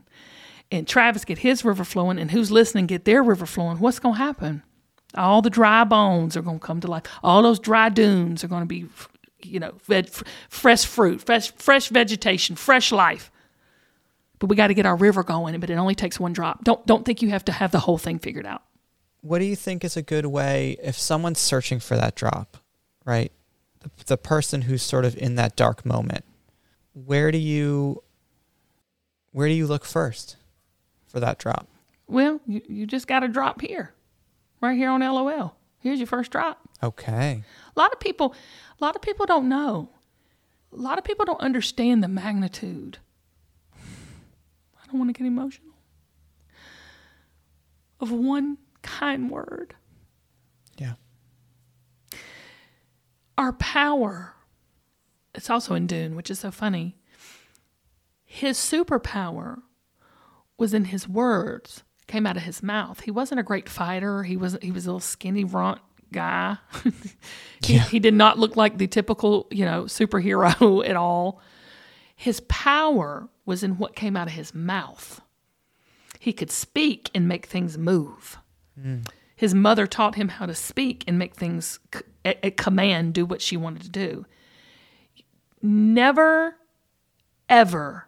and 0.72 0.88
Travis 0.88 1.26
get 1.26 1.40
his 1.40 1.64
river 1.64 1.84
flowing 1.84 2.20
and 2.20 2.32
who's 2.32 2.52
listening 2.52 2.88
get 2.88 3.06
their 3.06 3.24
river 3.24 3.46
flowing, 3.46 3.80
what's 3.80 4.00
going 4.00 4.16
to 4.16 4.20
happen? 4.20 4.64
All 5.16 5.42
the 5.42 5.50
dry 5.50 5.84
bones 5.84 6.36
are 6.36 6.42
going 6.42 6.60
to 6.60 6.66
come 6.66 6.82
to 6.82 6.88
life. 6.88 7.04
All 7.24 7.42
those 7.42 7.60
dry 7.60 7.90
dunes 7.90 8.44
are 8.44 8.48
going 8.48 8.64
to 8.64 8.68
be, 8.68 8.86
you 9.44 9.60
know, 9.60 9.74
veg, 9.86 10.10
fresh 10.50 10.86
fruit, 10.86 11.22
fresh, 11.22 11.52
fresh 11.54 11.90
vegetation, 11.90 12.56
fresh 12.56 12.92
life. 12.92 13.32
But 14.40 14.50
we 14.50 14.56
got 14.56 14.68
to 14.68 14.74
get 14.74 14.86
our 14.86 14.98
river 14.98 15.24
going, 15.24 15.58
but 15.60 15.70
it 15.70 15.76
only 15.76 15.96
takes 15.96 16.20
one 16.20 16.34
drop. 16.34 16.64
Don't 16.66 16.86
don't 16.86 17.06
think 17.06 17.22
you 17.22 17.30
have 17.30 17.46
to 17.46 17.54
have 17.54 17.72
the 17.72 17.80
whole 17.80 17.98
thing 17.98 18.20
figured 18.20 18.46
out. 18.46 18.64
What 19.22 19.40
do 19.40 19.46
you 19.46 19.56
think 19.56 19.86
is 19.86 19.96
a 19.96 20.02
good 20.02 20.26
way 20.26 20.78
if 20.84 20.98
someone's 20.98 21.40
searching 21.40 21.80
for 21.80 21.96
that 21.96 22.16
drop, 22.16 22.58
right? 23.06 23.32
The, 23.80 23.90
the 24.06 24.18
person 24.18 24.64
who's 24.64 24.84
sort 24.84 25.06
of 25.06 25.16
in 25.18 25.36
that 25.36 25.56
dark 25.56 25.86
moment. 25.86 26.26
Where 26.94 27.32
do 27.32 27.38
you 27.38 28.04
where 29.32 29.48
do 29.48 29.54
you 29.54 29.68
look 29.68 29.86
first 29.86 30.36
for 31.16 31.22
that 31.22 31.40
drop? 31.40 31.66
Well, 32.08 32.42
you, 32.46 32.62
you 32.68 32.86
just 32.86 33.08
got 33.08 33.22
to 33.22 33.30
drop 33.30 33.62
here, 33.62 33.94
right 34.60 34.76
here 34.78 34.90
on 34.90 35.00
LOL. 35.00 35.56
Here's 35.80 35.98
your 35.98 36.08
first 36.08 36.30
drop. 36.30 36.60
Okay. 36.84 37.42
A 37.74 37.80
lot 37.80 37.94
of 37.94 38.02
people, 38.02 38.36
a 38.78 38.84
lot 38.84 38.98
of 38.98 39.02
people 39.02 39.26
don't 39.26 39.48
know. 39.48 39.92
A 40.74 40.76
lot 40.76 40.98
of 40.98 41.06
people 41.06 41.24
don't 41.24 41.40
understand 41.40 42.04
the 42.04 42.10
magnitude. 42.10 42.98
I 43.74 44.86
don't 44.88 45.00
want 45.00 45.08
to 45.08 45.18
get 45.18 45.26
emotional. 45.26 45.72
Of 48.02 48.12
one 48.12 48.58
kind 48.82 49.32
word. 49.32 49.74
Yeah. 50.78 50.96
Our 53.38 53.54
power. 53.54 54.34
It's 55.34 55.50
also 55.50 55.76
in 55.76 55.88
Dune, 55.88 56.18
which 56.18 56.30
is 56.30 56.40
so 56.40 56.52
funny. 56.52 56.98
His 58.26 58.58
superpower 58.58 59.62
was 60.58 60.74
in 60.74 60.86
his 60.86 61.08
words, 61.08 61.84
came 62.08 62.26
out 62.26 62.38
of 62.38 62.44
his 62.44 62.62
mouth. 62.64 63.02
He 63.02 63.12
wasn't 63.12 63.40
a 63.40 63.44
great 63.44 63.68
fighter. 63.70 64.24
He 64.24 64.38
was 64.38 64.58
he 64.62 64.72
was 64.72 64.86
a 64.86 64.90
little 64.90 65.00
skinny 65.00 65.44
runt 65.44 65.82
guy. 66.14 66.58
he, 67.64 67.76
Yeah. 67.76 67.84
he 67.84 68.00
did 68.00 68.14
not 68.14 68.40
look 68.40 68.56
like 68.56 68.78
the 68.78 68.88
typical, 68.88 69.48
you 69.52 69.66
know, 69.66 69.84
superhero 69.84 70.86
at 70.90 70.96
all. 70.96 71.42
His 72.16 72.40
power 72.42 73.28
was 73.46 73.64
in 73.64 73.78
what 73.78 73.96
came 73.96 74.16
out 74.16 74.28
of 74.28 74.34
his 74.34 74.54
mouth. 74.54 75.22
He 76.20 76.32
could 76.32 76.50
speak 76.52 77.12
and 77.14 77.28
make 77.28 77.46
things 77.46 77.78
move. 77.78 78.38
Mm. 78.80 79.06
His 79.36 79.54
mother 79.54 79.86
taught 79.86 80.16
him 80.16 80.30
how 80.30 80.46
to 80.46 80.56
speak 80.56 81.04
and 81.08 81.20
make 81.20 81.36
things 81.36 81.80
at 82.24 82.56
command 82.58 83.14
do 83.14 83.26
what 83.26 83.42
she 83.42 83.58
wanted 83.58 83.84
to 83.84 83.90
do. 83.90 84.26
Never, 85.62 86.56
ever, 87.50 88.08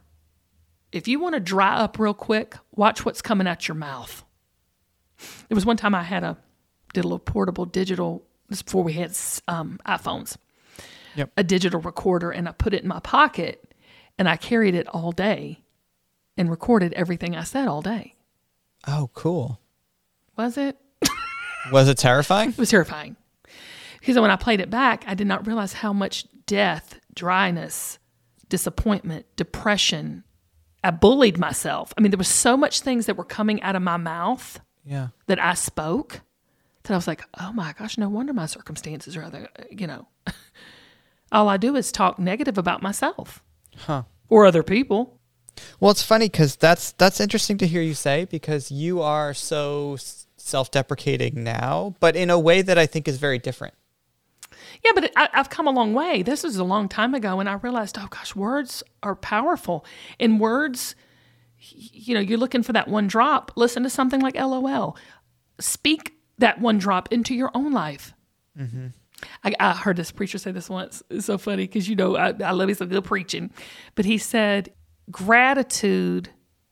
if 0.98 1.08
you 1.08 1.20
want 1.20 1.36
to 1.36 1.39
dry 1.39 1.75
up 1.75 2.00
real 2.00 2.13
quick, 2.13 2.56
watch 2.72 3.06
what's 3.06 3.22
coming 3.22 3.48
out 3.48 3.68
your 3.68 3.75
mouth. 3.75 4.24
There 5.48 5.56
was 5.56 5.66
one 5.66 5.77
time 5.77 5.96
I 5.96 6.04
had 6.04 6.24
a 6.24 6.38
did 6.94 7.04
a 7.04 7.08
little 7.08 7.20
portable 7.20 7.66
digital. 7.66 8.24
This 8.50 8.62
before 8.62 8.84
we 8.84 8.94
had 8.94 9.16
um, 9.48 9.80
iPhones. 9.86 10.38
Yep. 11.16 11.32
A 11.38 11.44
digital 11.44 11.82
recorder, 11.82 12.32
and 12.32 12.48
I 12.48 12.51
put 12.51 12.74
it 12.74 12.84
in 12.84 12.88
my 12.88 13.00
pocket, 13.00 13.74
and 14.18 14.30
I 14.30 14.38
carried 14.38 14.75
it 14.75 14.88
all 14.88 15.12
day, 15.12 15.63
and 16.38 16.50
recorded 16.50 16.94
everything 16.94 17.36
I 17.36 17.44
said 17.44 17.68
all 17.68 17.82
day. 17.82 18.16
Oh, 18.88 19.10
cool. 19.13 19.60
Was 20.38 20.58
it? 20.58 20.77
Was 21.72 21.88
it 21.89 21.98
terrifying? 21.98 22.50
It 22.50 22.58
was 22.58 22.70
terrifying. 22.70 23.16
Because 24.00 24.18
when 24.20 24.32
I 24.32 24.36
played 24.36 24.62
it 24.62 24.70
back, 24.70 25.04
I 25.08 25.16
did 25.16 25.27
not 25.27 25.48
realize 25.48 25.74
how 25.74 25.92
much 25.92 26.25
death, 26.46 27.00
dryness, 27.13 28.00
disappointment, 28.48 29.25
depression. 29.36 30.24
I 30.84 30.91
bullied 30.91 31.38
myself. 31.38 31.93
I 31.98 32.01
mean, 32.01 32.12
there 32.12 32.17
was 32.17 32.27
so 32.27 32.55
much 32.55 32.81
things 32.81 33.05
that 33.07 33.17
were 33.17 33.24
coming 33.25 33.62
out 33.62 33.75
of 33.75 33.81
my 33.81 33.98
mouth 33.98 34.60
Yeah. 34.86 35.10
that 35.27 35.39
I 35.39 35.53
spoke 35.55 36.22
that 36.84 36.93
I 36.93 36.96
was 36.96 37.07
like, 37.07 37.24
oh 37.39 37.51
my 37.51 37.74
gosh, 37.77 37.98
no 37.98 38.07
wonder 38.10 38.34
my 38.34 38.46
circumstances 38.46 39.17
are 39.17 39.24
other, 39.24 39.50
you 39.72 39.88
know. 39.88 40.07
All 41.31 41.50
I 41.50 41.57
do 41.57 41.75
is 41.75 41.91
talk 41.91 42.17
negative 42.19 42.57
about 42.57 42.81
myself 42.81 43.43
Huh. 43.75 44.03
or 44.29 44.46
other 44.46 44.63
people. 44.63 45.19
Well, 45.79 45.91
it's 45.91 46.03
funny 46.03 46.29
because 46.29 46.55
that's 46.55 46.91
that's 46.93 47.19
interesting 47.19 47.57
to 47.57 47.67
hear 47.67 47.81
you 47.81 47.96
say 47.96 48.25
because 48.25 48.72
you 48.72 49.01
are 49.01 49.34
so 49.34 49.96
s- 49.96 50.27
self-deprecating 50.38 51.43
now, 51.43 51.96
but 52.00 52.15
in 52.15 52.29
a 52.29 52.39
way 52.39 52.62
that 52.62 52.77
I 52.77 52.86
think 52.86 53.07
is 53.07 53.17
very 53.17 53.39
different. 53.39 53.74
Yeah, 54.84 54.91
but 54.96 55.12
I, 55.15 55.29
I've 55.34 55.50
come 55.50 55.67
a 55.67 55.72
long 55.72 55.93
way. 55.93 56.24
This 56.24 56.43
was 56.43 56.57
a 56.57 56.63
long 56.63 56.88
time 56.88 57.13
ago, 57.13 57.39
and 57.39 57.50
I 57.50 57.53
realized, 57.53 57.98
oh 58.00 58.07
gosh, 58.10 58.36
words 58.36 58.84
are 59.03 59.15
powerful. 59.15 59.86
In 60.19 60.39
words, 60.39 60.96
you 61.60 62.13
know, 62.13 62.19
you're 62.19 62.38
looking 62.38 62.63
for 62.63 62.74
that 62.74 62.88
one 62.88 63.07
drop. 63.07 63.51
Listen 63.55 63.84
to 63.84 63.89
something 63.89 64.22
like 64.22 64.36
LOL. 64.36 64.98
Speak 65.60 66.13
that 66.38 66.60
one 66.60 66.77
drop 66.77 67.12
into 67.12 67.34
your 67.34 67.51
own 67.53 67.72
life. 67.72 68.13
Mm-hmm. 68.57 68.88
I, 69.43 69.53
I 69.60 69.74
heard 69.74 69.98
this 69.98 70.12
preacher 70.12 70.38
say 70.38 70.51
this 70.51 70.69
once. 70.69 71.01
It's 71.10 71.25
so 71.25 71.38
funny 71.38 71.63
because 71.63 71.89
you 71.89 71.96
know 71.96 72.15
I, 72.15 72.34
I 72.43 72.51
love 72.51 72.69
his 72.69 72.79
good 72.79 73.03
preaching, 73.03 73.51
but 73.96 74.05
he 74.05 74.17
said 74.17 74.74
gratitude. 75.10 76.29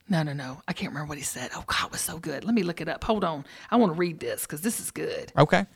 No, 0.08 0.22
no, 0.22 0.32
no. 0.32 0.62
I 0.68 0.72
can't 0.72 0.92
remember 0.92 1.08
what 1.08 1.18
he 1.18 1.24
said. 1.24 1.50
Oh 1.54 1.64
God, 1.66 1.86
it 1.86 1.92
was 1.92 2.00
so 2.00 2.18
good. 2.18 2.44
Let 2.44 2.54
me 2.54 2.62
look 2.62 2.80
it 2.80 2.88
up. 2.88 3.02
Hold 3.02 3.24
on. 3.24 3.44
I 3.70 3.76
want 3.76 3.92
to 3.92 3.98
read 3.98 4.20
this 4.20 4.42
because 4.42 4.60
this 4.60 4.78
is 4.78 4.92
good 4.92 5.32
Okay. 5.36 5.66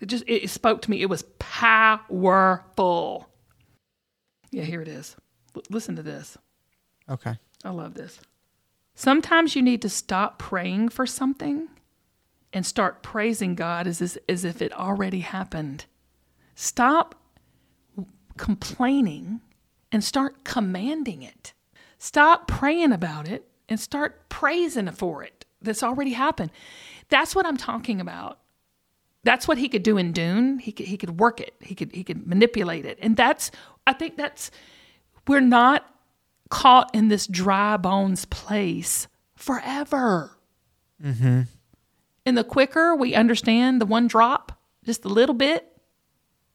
It 0.00 0.06
just 0.06 0.24
it, 0.26 0.48
spoke 0.50 0.82
to 0.82 0.90
me. 0.90 1.00
It 1.02 1.08
was 1.08 1.24
powerful. 1.38 3.28
Yeah 4.50 4.64
here 4.64 4.82
it 4.82 4.88
is. 4.88 5.16
L- 5.54 5.62
listen 5.70 5.96
to 5.96 6.02
this. 6.02 6.36
Okay. 7.08 7.38
i 7.64 7.70
love 7.70 7.94
this. 7.94 8.20
Sometimes 8.94 9.54
you 9.54 9.62
need 9.62 9.82
to 9.82 9.88
stop 9.88 10.38
praying 10.38 10.88
for 10.88 11.06
something 11.06 11.68
and 12.52 12.64
start 12.64 13.02
praising 13.02 13.54
god 13.54 13.86
as, 13.86 14.00
as, 14.00 14.18
as 14.28 14.44
if 14.44 14.62
it 14.62 14.72
already 14.72 15.20
happened. 15.20 15.84
Stop 16.54 17.14
complaining 18.36 19.40
and 19.92 20.02
start 20.02 20.44
commanding 20.44 21.22
it. 21.22 21.52
Stop 21.98 22.48
praying 22.48 22.92
about 22.92 23.28
it 23.28 23.48
and 23.68 23.78
start 23.78 24.28
praising 24.28 24.90
for 24.90 25.22
it 25.22 25.44
that's 25.60 25.82
already 25.82 26.12
happened. 26.12 26.50
That's 27.08 27.34
what 27.34 27.46
i'm 27.46 27.56
talking 27.56 28.00
about 28.00 28.38
that's 29.26 29.48
what 29.48 29.58
he 29.58 29.68
could 29.68 29.82
do 29.82 29.96
in 29.98 30.12
Dune. 30.12 30.58
He 30.58 30.72
could 30.72 30.86
he 30.86 30.96
could 30.96 31.18
work 31.18 31.40
it. 31.40 31.54
He 31.60 31.74
could 31.74 31.92
he 31.92 32.04
could 32.04 32.26
manipulate 32.26 32.86
it. 32.86 32.98
And 33.02 33.16
that's 33.16 33.50
I 33.86 33.92
think 33.92 34.16
that's 34.16 34.50
we're 35.26 35.40
not 35.40 35.84
caught 36.48 36.94
in 36.94 37.08
this 37.08 37.26
dry 37.26 37.76
bones 37.76 38.24
place 38.26 39.08
forever. 39.34 40.38
Mm-hmm. 41.02 41.42
And 42.24 42.38
the 42.38 42.44
quicker 42.44 42.94
we 42.94 43.14
understand 43.14 43.80
the 43.80 43.86
one 43.86 44.06
drop, 44.06 44.58
just 44.84 45.04
a 45.04 45.08
little 45.08 45.34
bit, 45.34 45.66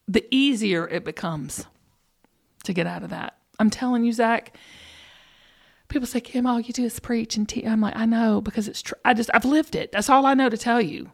the 0.08 0.25
easier 0.32 0.88
it 0.88 1.04
becomes 1.04 1.66
to 2.63 2.74
get 2.74 2.88
out 2.88 3.04
of 3.04 3.10
that. 3.10 3.38
I'm 3.60 3.70
telling 3.70 4.04
you, 4.04 4.13
Zach. 4.13 4.56
People 5.88 6.08
say, 6.08 6.22
Kim, 6.22 6.46
all 6.46 6.62
you 6.62 6.72
do 6.72 6.86
is 6.86 7.01
preach 7.01 7.36
and 7.36 7.48
teach. 7.50 7.66
I'm 7.66 7.82
like, 7.82 7.98
I 7.98 8.06
know 8.06 8.40
because 8.40 8.70
it's 8.70 8.82
true. 8.82 8.98
I 9.04 9.13
just 9.13 9.30
I've 9.34 9.44
lived 9.44 9.75
it. 9.75 9.92
That's 9.92 10.10
all 10.10 10.25
I 10.25 10.34
know 10.34 10.48
to 10.48 10.58
tell 10.58 10.82
you 10.82 11.12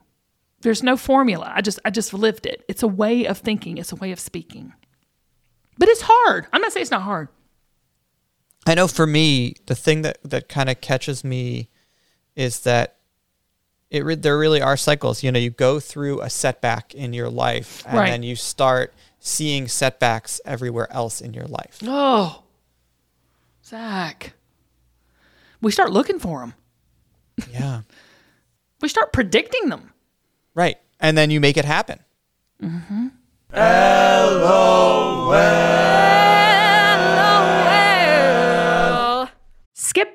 there's 0.61 0.81
no 0.83 0.97
formula. 0.97 1.51
I 1.55 1.61
just 1.61 1.79
i 1.85 1.89
just 1.89 2.13
lived 2.13 2.45
it. 2.45 2.63
It's 2.67 2.83
a 2.83 2.87
way 2.87 3.25
of 3.25 3.37
thinking. 3.37 3.77
It's 3.77 3.91
a 3.91 3.95
way 3.95 4.11
of 4.11 4.19
speaking. 4.19 4.73
But 5.77 5.89
it's 5.89 6.01
hard. 6.05 6.47
I'm 6.51 6.61
not 6.61 6.71
saying 6.73 6.81
it's 6.83 6.91
not 6.91 7.03
hard. 7.03 7.27
I 8.65 8.73
know 8.75 8.87
for 8.87 9.07
me, 9.07 9.55
the 9.67 9.75
thing 9.75 10.01
that 10.01 10.17
that 10.23 10.49
kind 10.49 10.69
of 10.69 10.81
catches 10.81 11.23
me 11.23 11.69
is 12.35 12.61
that 12.61 12.95
it 13.89 14.03
re- 14.03 14.15
there 14.15 14.37
really 14.37 14.61
are 14.61 14.75
cycles. 14.75 15.23
You 15.23 15.31
know, 15.31 15.39
you 15.39 15.49
go 15.51 15.79
through 15.79 16.21
a 16.21 16.29
setback 16.29 16.93
in 16.93 17.13
your 17.13 17.29
life, 17.29 17.83
and 17.87 17.97
Right. 17.97 18.09
then 18.09 18.23
you 18.23 18.35
start 18.35 18.93
seeing 19.19 19.67
setbacks 19.67 20.41
everywhere 20.45 20.91
else 20.91 21.21
in 21.21 21.33
your 21.33 21.45
life. 21.47 21.79
oh 21.83 22.43
zach. 23.65 24.33
We 25.61 25.71
start 25.71 25.91
looking 25.91 26.19
for 26.19 26.39
them 26.39 26.53
Yeah. 27.51 27.81
we 28.81 28.87
start 28.87 29.11
predicting 29.11 29.69
them 29.69 29.91
Right. 30.57 30.77
And 30.99 31.15
then 31.15 31.29
you 31.29 31.39
make 31.39 31.55
it 31.55 31.65
happen. 31.65 31.99
Mm-hmm. 32.61 33.07
Skip 33.49 33.57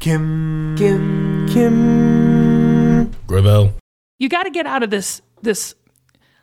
Kim. 0.00 0.76
Kim. 0.76 1.48
Kim. 1.48 3.10
Gravel. 3.26 3.72
You 4.18 4.28
got 4.28 4.44
to 4.44 4.50
get 4.50 4.66
out 4.66 4.82
of 4.82 4.90
this 4.90 5.22
this 5.42 5.74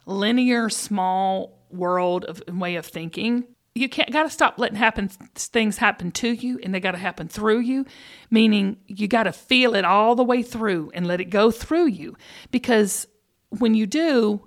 linear 0.06 0.70
small 0.70 1.60
world 1.70 2.26
of 2.26 2.42
way 2.48 2.76
of 2.76 2.86
thinking. 2.86 3.46
You 3.76 3.90
can't 3.90 4.12
got 4.12 4.24
to 4.24 4.30
stop 4.30 4.60
letting 4.60 4.78
happen 4.78 5.08
things 5.36 5.78
happen 5.78 6.12
to 6.12 6.30
you 6.30 6.60
and 6.62 6.74
they 6.74 6.80
got 6.80 6.92
to 6.92 6.98
happen 6.98 7.28
through 7.28 7.60
you, 7.60 7.86
meaning 8.30 8.78
you 8.86 9.08
got 9.08 9.24
to 9.24 9.32
feel 9.32 9.74
it 9.76 9.86
all 9.86 10.16
the 10.16 10.24
way 10.24 10.44
through 10.44 10.92
and 10.94 11.08
let 11.08 11.22
it 11.22 11.26
go 11.26 11.50
through 11.50 11.88
you 11.88 12.16
because 12.52 13.08
when 13.50 13.74
you 13.74 13.88
do, 13.88 14.46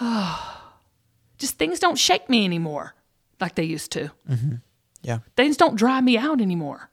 just 1.38 1.58
things 1.58 1.80
don't 1.80 1.98
shake 1.98 2.28
me 2.28 2.44
anymore 2.44 2.94
like 3.40 3.54
they 3.56 3.64
used 3.64 3.90
to. 3.92 4.10
Mm-hmm. 4.28 4.56
Yeah. 5.02 5.20
Things 5.36 5.56
don't 5.56 5.76
dry 5.76 6.00
me 6.00 6.16
out 6.16 6.40
anymore. 6.40 6.89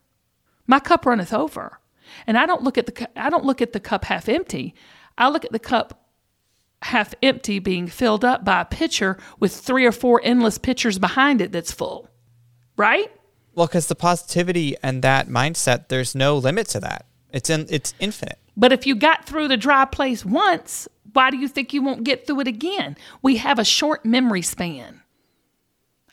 My 0.67 0.79
cup 0.79 1.05
runneth 1.05 1.33
over. 1.33 1.79
And 2.25 2.37
I 2.37 2.45
don't 2.45 2.63
look 2.63 2.77
at 2.77 2.85
the 2.85 3.09
I 3.19 3.29
don't 3.29 3.45
look 3.45 3.61
at 3.61 3.73
the 3.73 3.79
cup 3.79 4.05
half 4.05 4.29
empty. 4.29 4.75
I 5.17 5.29
look 5.29 5.45
at 5.45 5.51
the 5.51 5.59
cup 5.59 6.07
half 6.83 7.13
empty 7.23 7.59
being 7.59 7.87
filled 7.87 8.23
up 8.23 8.45
by 8.45 8.61
a 8.61 8.65
pitcher 8.65 9.17
with 9.39 9.55
three 9.55 9.85
or 9.85 9.91
four 9.91 10.21
endless 10.23 10.57
pitchers 10.57 10.99
behind 10.99 11.41
it 11.41 11.51
that's 11.51 11.71
full. 11.71 12.09
Right? 12.75 13.11
Well, 13.55 13.65
because 13.65 13.87
the 13.87 13.95
positivity 13.95 14.75
and 14.83 15.01
that 15.01 15.27
mindset, 15.27 15.87
there's 15.87 16.13
no 16.13 16.37
limit 16.37 16.67
to 16.69 16.79
that. 16.81 17.07
It's 17.31 17.49
in, 17.49 17.65
it's 17.69 17.95
infinite. 17.99 18.37
But 18.55 18.71
if 18.71 18.85
you 18.85 18.95
got 18.95 19.25
through 19.25 19.47
the 19.47 19.57
dry 19.57 19.85
place 19.85 20.23
once, 20.23 20.87
why 21.13 21.31
do 21.31 21.37
you 21.37 21.47
think 21.47 21.73
you 21.73 21.81
won't 21.81 22.03
get 22.03 22.27
through 22.27 22.41
it 22.41 22.47
again? 22.47 22.95
We 23.23 23.37
have 23.37 23.57
a 23.57 23.65
short 23.65 24.05
memory 24.05 24.43
span. 24.43 25.01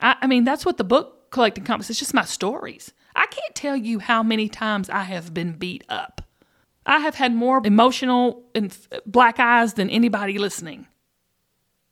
I, 0.01 0.15
I 0.21 0.27
mean, 0.27 0.43
that's 0.43 0.65
what 0.65 0.77
the 0.77 0.83
book 0.83 1.29
Collecting 1.29 1.63
Confidence. 1.63 1.91
It's 1.91 1.99
just 1.99 2.13
my 2.15 2.25
stories. 2.25 2.93
I 3.15 3.25
can't 3.27 3.55
tell 3.55 3.75
you 3.75 3.99
how 3.99 4.23
many 4.23 4.49
times 4.49 4.89
I 4.89 5.03
have 5.03 5.33
been 5.33 5.53
beat 5.53 5.83
up. 5.89 6.21
I 6.85 6.99
have 6.99 7.15
had 7.15 7.33
more 7.33 7.61
emotional 7.65 8.43
and 8.53 8.75
black 9.05 9.39
eyes 9.39 9.73
than 9.73 9.89
anybody 9.89 10.37
listening. 10.37 10.87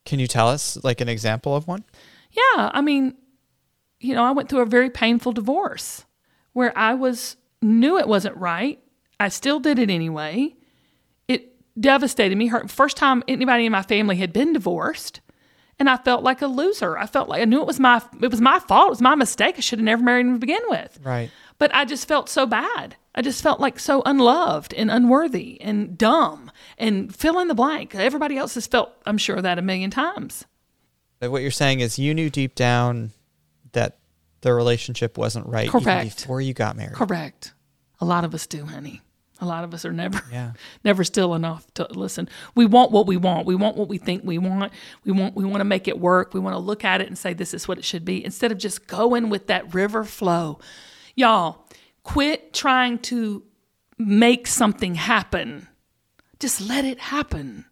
Can 0.04 0.18
you 0.18 0.26
tell 0.26 0.48
us 0.48 0.78
like 0.84 1.00
an 1.00 1.08
example 1.08 1.56
of 1.56 1.66
one? 1.66 1.84
Yeah, 2.30 2.70
I 2.72 2.80
mean, 2.80 3.14
you 4.00 4.14
know, 4.14 4.22
I 4.22 4.32
went 4.32 4.48
through 4.48 4.60
a 4.60 4.66
very 4.66 4.90
painful 4.90 5.32
divorce 5.32 6.04
where 6.52 6.76
I 6.76 6.94
was 6.94 7.36
knew 7.62 7.98
it 7.98 8.06
wasn't 8.06 8.36
right. 8.36 8.78
I 9.18 9.28
still 9.28 9.58
did 9.58 9.78
it 9.78 9.90
anyway. 9.90 10.54
It 11.26 11.54
devastated 11.80 12.36
me. 12.36 12.48
Hurt 12.48 12.70
first 12.70 12.96
time 12.96 13.22
anybody 13.26 13.66
in 13.66 13.72
my 13.72 13.82
family 13.82 14.16
had 14.16 14.32
been 14.32 14.52
divorced, 14.52 15.20
and 15.78 15.88
I 15.90 15.96
felt 15.96 16.22
like 16.22 16.42
a 16.42 16.46
loser. 16.46 16.96
I 16.96 17.06
felt 17.06 17.28
like 17.28 17.42
I 17.42 17.44
knew 17.44 17.60
it 17.60 17.66
was 17.66 17.80
my 17.80 18.02
it 18.20 18.30
was 18.30 18.40
my 18.40 18.58
fault. 18.58 18.88
It 18.88 18.90
was 18.90 19.00
my 19.00 19.14
mistake. 19.14 19.56
I 19.56 19.60
should 19.60 19.78
have 19.78 19.84
never 19.84 20.02
married 20.02 20.26
him 20.26 20.34
to 20.34 20.38
begin 20.38 20.62
with. 20.68 20.98
Right. 21.02 21.30
But 21.58 21.74
I 21.74 21.84
just 21.84 22.08
felt 22.08 22.28
so 22.28 22.46
bad. 22.46 22.96
I 23.14 23.22
just 23.22 23.42
felt 23.42 23.60
like 23.60 23.78
so 23.78 24.02
unloved 24.04 24.74
and 24.74 24.90
unworthy 24.90 25.60
and 25.60 25.96
dumb 25.96 26.50
and 26.78 27.14
fill 27.14 27.38
in 27.38 27.46
the 27.48 27.54
blank. 27.54 27.94
Everybody 27.94 28.36
else 28.36 28.54
has 28.54 28.66
felt, 28.66 28.92
I'm 29.06 29.18
sure, 29.18 29.40
that 29.40 29.58
a 29.58 29.62
million 29.62 29.90
times. 29.90 30.44
But 31.20 31.30
what 31.30 31.42
you're 31.42 31.52
saying 31.52 31.78
is 31.78 31.96
you 31.96 32.12
knew 32.12 32.28
deep 32.28 32.56
down 32.56 33.12
that 33.72 33.98
the 34.40 34.52
relationship 34.52 35.16
wasn't 35.16 35.46
right 35.46 35.66
even 35.68 35.80
Correct. 35.80 36.16
before 36.16 36.40
you 36.40 36.54
got 36.54 36.76
married. 36.76 36.94
Correct. 36.94 37.52
A 38.00 38.04
lot 38.04 38.24
of 38.24 38.34
us 38.34 38.46
do, 38.48 38.66
honey. 38.66 39.00
A 39.40 39.46
lot 39.46 39.64
of 39.64 39.74
us 39.74 39.84
are 39.84 39.92
never, 39.92 40.22
Yeah. 40.30 40.52
never 40.84 41.02
still 41.02 41.34
enough 41.34 41.66
to 41.74 41.86
listen. 41.90 42.28
We 42.54 42.66
want 42.66 42.92
what 42.92 43.06
we 43.06 43.16
want. 43.16 43.46
We 43.46 43.56
want 43.56 43.76
what 43.76 43.88
we 43.88 43.98
think 43.98 44.22
we 44.24 44.38
want. 44.38 44.72
We 45.04 45.12
want, 45.12 45.34
we 45.34 45.44
want 45.44 45.58
to 45.58 45.64
make 45.64 45.88
it 45.88 45.98
work. 45.98 46.34
We 46.34 46.40
want 46.40 46.54
to 46.54 46.58
look 46.60 46.84
at 46.84 47.00
it 47.00 47.08
and 47.08 47.18
say 47.18 47.34
this 47.34 47.52
is 47.52 47.66
what 47.66 47.76
it 47.78 47.84
should 47.84 48.04
be 48.04 48.24
instead 48.24 48.52
of 48.52 48.58
just 48.58 48.86
going 48.86 49.30
with 49.30 49.48
that 49.48 49.74
river 49.74 50.04
flow. 50.04 50.60
Y'all, 51.16 51.66
quit 52.04 52.52
trying 52.52 52.98
to 53.00 53.42
make 53.98 54.46
something 54.46 54.94
happen. 54.94 55.66
Just 56.38 56.60
let 56.60 56.84
it 56.84 56.98
happen. 56.98 57.64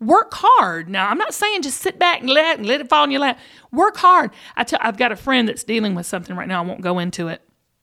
Work 0.00 0.32
hard. 0.34 0.88
Now, 0.88 1.08
I'm 1.08 1.18
not 1.18 1.34
saying 1.34 1.62
just 1.62 1.80
sit 1.80 1.98
back 1.98 2.20
and 2.20 2.30
let, 2.30 2.58
and 2.58 2.66
let 2.66 2.80
it 2.80 2.88
fall 2.88 3.02
in 3.04 3.10
your 3.10 3.20
lap. 3.20 3.38
Work 3.72 3.96
hard. 3.96 4.30
I 4.56 4.62
tell, 4.62 4.78
I've 4.80 4.96
got 4.96 5.10
a 5.10 5.16
friend 5.16 5.48
that's 5.48 5.64
dealing 5.64 5.96
with 5.96 6.06
something 6.06 6.36
right 6.36 6.46
now. 6.46 6.62
I 6.62 6.66
won't 6.66 6.80
go 6.80 7.00
into 7.00 7.26
it. 7.26 7.42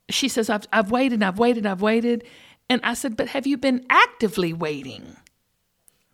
She 0.10 0.30
says, 0.30 0.50
I've, 0.50 0.66
I've 0.72 0.92
waited, 0.92 1.22
I've 1.24 1.40
waited, 1.40 1.66
I've 1.66 1.82
waited. 1.82 2.24
And 2.70 2.82
I 2.84 2.94
said, 2.94 3.16
But 3.18 3.30
have 3.30 3.48
you 3.48 3.58
been 3.58 3.86
actively 3.90 4.54
waiting? 4.54 5.16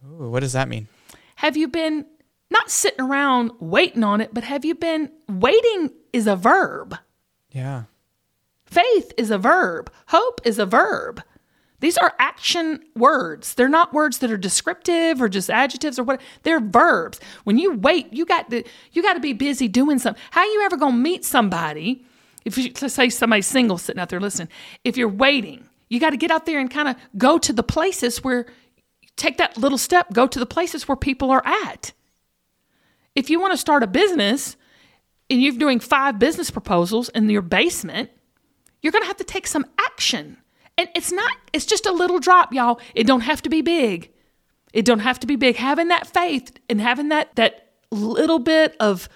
Ooh, 0.06 0.30
what 0.30 0.42
does 0.42 0.54
that 0.54 0.68
mean? 0.68 0.88
Have 1.36 1.58
you 1.58 1.68
been 1.68 2.06
not 2.50 2.70
sitting 2.70 3.02
around 3.02 3.52
waiting 3.60 4.04
on 4.04 4.22
it, 4.22 4.34
but 4.34 4.44
have 4.44 4.66
you 4.66 4.76
been 4.76 5.12
waiting 5.30 5.92
is 6.12 6.28
a 6.28 6.36
verb? 6.36 6.98
Yeah. 7.52 7.84
Faith 8.66 9.14
is 9.18 9.32
a 9.32 9.38
verb. 9.38 9.92
Hope 10.08 10.42
is 10.46 10.60
a 10.60 10.66
verb. 10.66 11.24
These 11.82 11.98
are 11.98 12.14
action 12.20 12.84
words. 12.96 13.56
They're 13.56 13.68
not 13.68 13.92
words 13.92 14.20
that 14.20 14.32
are 14.32 14.38
descriptive 14.38 15.22
or 15.22 15.28
just 15.28 15.50
adjectives 15.50 15.98
or 15.98 16.04
what. 16.04 16.22
They're 16.44 16.60
verbs. 16.60 17.20
When 17.44 17.58
you 17.58 17.74
wait, 17.74 18.14
you 18.14 18.26
got 18.26 18.50
to 18.52 18.64
you 18.92 19.02
got 19.02 19.14
to 19.14 19.20
be 19.20 19.34
busy 19.34 19.68
doing 19.68 19.98
something. 19.98 20.22
How 20.30 20.42
are 20.42 20.48
you 20.48 20.62
ever 20.62 20.78
gonna 20.78 20.96
meet 20.96 21.26
somebody? 21.26 22.06
If 22.46 22.58
you 22.58 22.72
let's 22.82 22.94
say 22.94 23.10
somebody's 23.10 23.48
single 23.48 23.80
sitting 23.80 24.00
out 24.00 24.10
there 24.10 24.20
listening, 24.20 24.50
if 24.84 24.96
you're 24.96 25.10
waiting, 25.10 25.66
you 25.92 26.00
got 26.00 26.12
to 26.12 26.18
get 26.18 26.32
out 26.32 26.46
there 26.46 26.58
and 26.58 26.72
kind 26.72 26.88
of 26.88 26.96
go 27.18 27.38
to 27.38 27.52
the 27.52 27.64
places 27.64 28.24
where 28.24 28.46
take 29.18 29.38
that 29.40 29.58
little 29.58 29.78
step. 29.78 30.14
Go 30.14 30.26
to 30.26 30.40
the 30.40 30.46
places 30.46 30.88
where 30.88 30.96
people 30.96 31.32
are 31.32 31.46
at. 31.46 31.92
If 33.14 33.30
you 33.30 33.42
want 33.42 33.52
to 33.52 33.58
start 33.58 33.84
a 33.84 33.88
business 33.88 34.56
and 35.30 35.42
you're 35.42 35.54
doing 35.58 35.82
five 35.82 36.18
business 36.18 36.50
proposals 36.50 37.10
in 37.10 37.30
your 37.30 37.42
basement, 37.42 38.10
you're 38.82 38.94
going 38.94 39.04
to 39.04 39.08
have 39.08 39.18
to 39.18 39.26
take 39.26 39.46
some 39.46 39.66
action. 39.82 40.38
And 40.78 40.88
it's 40.96 41.12
not 41.12 41.30
it's 41.52 41.66
just 41.66 41.86
a 41.86 41.92
little 41.92 42.20
drop, 42.20 42.54
y'all. 42.54 42.80
It 42.96 43.06
don't 43.06 43.20
have 43.20 43.42
to 43.42 43.50
be 43.50 43.62
big. 43.62 44.14
It 44.72 44.86
don't 44.86 45.00
have 45.00 45.20
to 45.20 45.28
be 45.28 45.36
big. 45.36 45.58
Having 45.58 45.90
that 45.90 46.08
faith 46.08 46.58
and 46.70 46.80
having 46.80 47.10
that 47.10 47.36
that 47.36 47.74
little 47.92 48.40
bit 48.40 48.78
of 48.80 49.10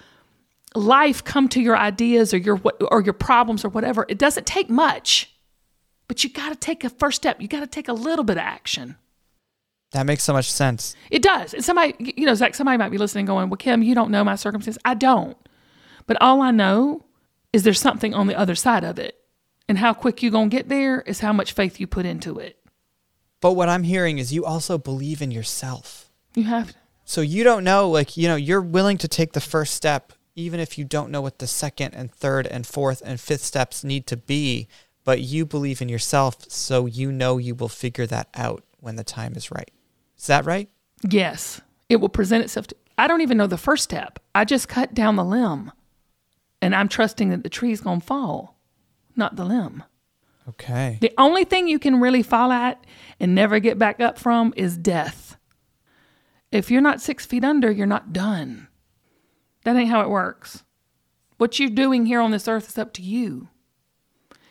life 0.74 1.24
come 1.24 1.48
to 1.48 1.62
your 1.62 1.78
ideas 1.78 2.34
or 2.34 2.36
your 2.36 2.60
or 2.90 3.00
your 3.00 3.14
problems 3.14 3.64
or 3.64 3.70
whatever, 3.70 4.04
it 4.10 4.18
doesn't 4.18 4.46
take 4.46 4.68
much. 4.68 5.32
But 6.08 6.22
you 6.22 6.30
got 6.30 6.50
to 6.50 6.56
take 6.56 6.84
a 6.84 6.90
first 6.90 7.16
step. 7.16 7.40
You 7.40 7.48
got 7.48 7.60
to 7.60 7.66
take 7.66 7.88
a 7.88 7.92
little 7.92 8.24
bit 8.24 8.36
of 8.36 8.42
action. 8.42 8.96
That 9.92 10.06
makes 10.06 10.24
so 10.24 10.32
much 10.32 10.50
sense. 10.50 10.94
It 11.10 11.22
does. 11.22 11.54
And 11.54 11.64
somebody, 11.64 11.94
you 11.98 12.26
know, 12.26 12.34
Zach, 12.34 12.54
somebody 12.54 12.76
might 12.76 12.90
be 12.90 12.98
listening 12.98 13.26
going, 13.26 13.48
Well, 13.48 13.56
Kim, 13.56 13.82
you 13.82 13.94
don't 13.94 14.10
know 14.10 14.24
my 14.24 14.36
circumstance. 14.36 14.78
I 14.84 14.94
don't. 14.94 15.36
But 16.06 16.20
all 16.20 16.42
I 16.42 16.50
know 16.50 17.04
is 17.52 17.62
there's 17.62 17.80
something 17.80 18.14
on 18.14 18.26
the 18.26 18.38
other 18.38 18.54
side 18.54 18.84
of 18.84 18.98
it. 18.98 19.16
And 19.68 19.78
how 19.78 19.94
quick 19.94 20.22
you 20.22 20.30
going 20.30 20.50
to 20.50 20.56
get 20.56 20.68
there 20.68 21.00
is 21.02 21.20
how 21.20 21.32
much 21.32 21.52
faith 21.52 21.80
you 21.80 21.86
put 21.86 22.06
into 22.06 22.38
it. 22.38 22.58
But 23.40 23.52
what 23.52 23.68
I'm 23.68 23.82
hearing 23.82 24.18
is 24.18 24.32
you 24.32 24.44
also 24.44 24.78
believe 24.78 25.20
in 25.20 25.30
yourself. 25.30 26.10
You 26.34 26.44
have 26.44 26.72
to. 26.72 26.78
So 27.04 27.20
you 27.20 27.44
don't 27.44 27.64
know, 27.64 27.88
like, 27.88 28.16
you 28.16 28.28
know, 28.28 28.36
you're 28.36 28.60
willing 28.60 28.98
to 28.98 29.08
take 29.08 29.32
the 29.32 29.40
first 29.40 29.74
step, 29.74 30.12
even 30.34 30.60
if 30.60 30.76
you 30.76 30.84
don't 30.84 31.10
know 31.10 31.20
what 31.20 31.38
the 31.38 31.46
second 31.46 31.94
and 31.94 32.12
third 32.12 32.46
and 32.46 32.66
fourth 32.66 33.02
and 33.04 33.20
fifth 33.20 33.42
steps 33.42 33.84
need 33.84 34.06
to 34.08 34.16
be. 34.16 34.68
But 35.06 35.20
you 35.20 35.46
believe 35.46 35.80
in 35.80 35.88
yourself, 35.88 36.50
so 36.50 36.84
you 36.84 37.12
know 37.12 37.38
you 37.38 37.54
will 37.54 37.68
figure 37.68 38.06
that 38.06 38.28
out 38.34 38.64
when 38.80 38.96
the 38.96 39.04
time 39.04 39.34
is 39.36 39.52
right. 39.52 39.70
Is 40.18 40.26
that 40.26 40.44
right? 40.44 40.68
Yes. 41.08 41.60
It 41.88 41.96
will 41.96 42.08
present 42.08 42.42
itself 42.42 42.66
to. 42.66 42.76
I 42.98 43.06
don't 43.06 43.20
even 43.20 43.38
know 43.38 43.46
the 43.46 43.56
first 43.56 43.84
step. 43.84 44.18
I 44.34 44.44
just 44.44 44.68
cut 44.68 44.94
down 44.94 45.14
the 45.14 45.24
limb 45.24 45.70
and 46.60 46.74
I'm 46.74 46.88
trusting 46.88 47.30
that 47.30 47.44
the 47.44 47.48
tree's 47.48 47.80
going 47.80 48.00
to 48.00 48.06
fall, 48.06 48.58
not 49.14 49.36
the 49.36 49.44
limb. 49.44 49.84
Okay. 50.48 50.98
The 51.00 51.14
only 51.18 51.44
thing 51.44 51.68
you 51.68 51.78
can 51.78 52.00
really 52.00 52.24
fall 52.24 52.50
at 52.50 52.84
and 53.20 53.32
never 53.32 53.60
get 53.60 53.78
back 53.78 54.00
up 54.00 54.18
from 54.18 54.52
is 54.56 54.76
death. 54.76 55.36
If 56.50 56.68
you're 56.68 56.80
not 56.80 57.00
six 57.00 57.24
feet 57.24 57.44
under, 57.44 57.70
you're 57.70 57.86
not 57.86 58.12
done. 58.12 58.66
That 59.62 59.76
ain't 59.76 59.90
how 59.90 60.00
it 60.00 60.10
works. 60.10 60.64
What 61.36 61.60
you're 61.60 61.70
doing 61.70 62.06
here 62.06 62.20
on 62.20 62.32
this 62.32 62.48
earth 62.48 62.70
is 62.70 62.78
up 62.78 62.92
to 62.94 63.02
you. 63.02 63.48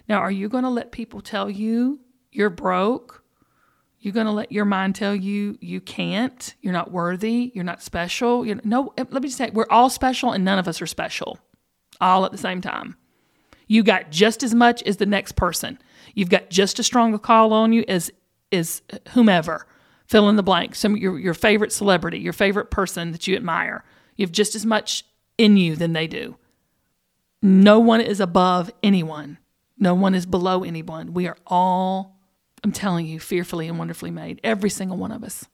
Now, 0.08 0.20
are 0.20 0.32
you 0.32 0.50
going 0.50 0.63
to 0.63 0.70
let 0.70 0.91
people 0.91 1.22
tell 1.22 1.50
you 1.50 2.00
you're 2.32 2.50
broke? 2.50 3.24
You're 4.00 4.13
going 4.13 4.28
to 4.28 4.32
let 4.32 4.52
your 4.52 4.65
mind 4.65 4.96
tell 4.96 5.15
you 5.15 5.58
you 5.62 5.82
can't, 5.82 6.54
you're 6.62 6.74
not 6.74 6.91
worthy, 6.91 7.52
you're 7.56 7.63
not 7.63 7.82
special. 7.82 8.46
You're, 8.46 8.60
no, 8.63 8.94
eh, 8.98 9.06
let 9.10 9.24
me 9.24 9.30
just 9.30 9.38
say, 9.38 9.50
we're 9.50 9.65
all 9.70 9.89
special 9.89 10.32
and 10.32 10.46
none 10.46 10.60
of 10.60 10.68
us 10.68 10.82
are 10.82 10.88
special 10.88 11.39
all 12.00 12.26
at 12.26 12.32
the 12.32 12.38
same 12.38 12.62
time. 12.62 12.96
You 13.68 13.84
got 13.84 14.12
just 14.12 14.44
as 14.44 14.54
much 14.54 14.84
as 14.84 14.98
the 14.98 15.06
next 15.06 15.36
person. 15.36 15.80
You've 16.13 16.30
got 16.30 16.50
just 16.50 16.80
as 16.80 16.86
strong 16.86 17.13
a 17.13 17.20
call 17.20 17.54
on 17.54 17.74
you 17.74 17.84
as 17.88 18.12
as 18.52 18.82
whomever. 19.10 19.65
Fill 20.08 20.30
in 20.30 20.36
the 20.36 20.44
blank. 20.44 20.76
Some 20.76 20.96
your 20.96 21.18
your 21.18 21.34
favorite 21.34 21.72
celebrity, 21.72 22.20
your 22.20 22.34
favorite 22.34 22.70
person 22.70 23.12
that 23.12 23.28
you 23.28 23.36
admire. 23.36 23.84
You 24.15 24.26
have 24.26 24.32
just 24.32 24.56
as 24.56 24.65
much 24.65 25.04
in 25.38 25.58
you 25.58 25.76
than 25.76 25.94
they 25.94 26.08
do. 26.08 26.38
No 27.41 27.80
one 27.80 28.02
is 28.02 28.20
above 28.20 28.72
anyone. 28.84 29.39
No 29.78 29.94
one 29.94 30.16
is 30.16 30.26
below 30.26 30.64
anyone. 30.64 31.14
We 31.14 31.28
are 31.28 31.38
all, 31.46 32.18
I'm 32.64 32.72
telling 32.72 33.06
you, 33.06 33.20
fearfully 33.20 33.68
and 33.68 33.78
wonderfully 33.78 34.12
made. 34.12 34.40
Every 34.44 34.70
single 34.70 34.98
one 34.98 35.12
of 35.12 35.24
us. 35.24 35.46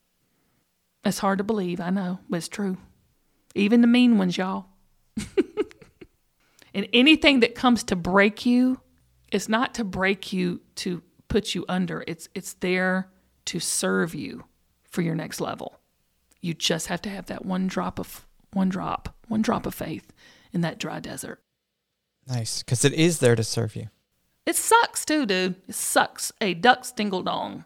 It's 1.03 1.19
hard 1.19 1.39
to 1.39 1.43
believe, 1.43 1.81
I 1.81 1.89
know, 1.89 2.19
but 2.29 2.37
it's 2.37 2.47
true. 2.47 2.77
Even 3.55 3.81
the 3.81 3.87
mean 3.87 4.17
ones, 4.17 4.37
y'all. 4.37 4.67
And 6.73 6.87
anything 6.93 7.41
that 7.41 7.55
comes 7.55 7.83
to 7.85 7.95
break 7.95 8.45
you, 8.45 8.79
it's 9.31 9.49
not 9.49 9.73
to 9.75 9.83
break 9.83 10.31
you 10.31 10.61
to 10.75 11.01
put 11.27 11.53
you 11.53 11.65
under. 11.67 12.03
It's 12.07 12.29
it's 12.33 12.53
there 12.53 13.09
to 13.45 13.59
serve 13.59 14.15
you 14.15 14.45
for 14.83 15.01
your 15.01 15.15
next 15.15 15.41
level. 15.41 15.79
You 16.41 16.53
just 16.53 16.87
have 16.87 17.01
to 17.03 17.09
have 17.09 17.27
that 17.27 17.45
one 17.45 17.67
drop 17.67 17.99
of 17.99 18.25
one 18.53 18.69
drop, 18.69 19.15
one 19.27 19.41
drop 19.41 19.65
of 19.65 19.73
faith 19.73 20.11
in 20.53 20.61
that 20.61 20.79
dry 20.79 20.99
desert. 20.99 21.41
Nice, 22.27 22.63
because 22.63 22.85
it 22.85 22.93
is 22.93 23.19
there 23.19 23.35
to 23.35 23.43
serve 23.43 23.75
you. 23.75 23.87
It 24.51 24.57
sucks 24.57 25.05
too, 25.05 25.25
dude. 25.25 25.55
It 25.69 25.75
sucks. 25.75 26.33
A 26.41 26.53
duck 26.53 26.83
stingle 26.83 27.23
dong. 27.23 27.63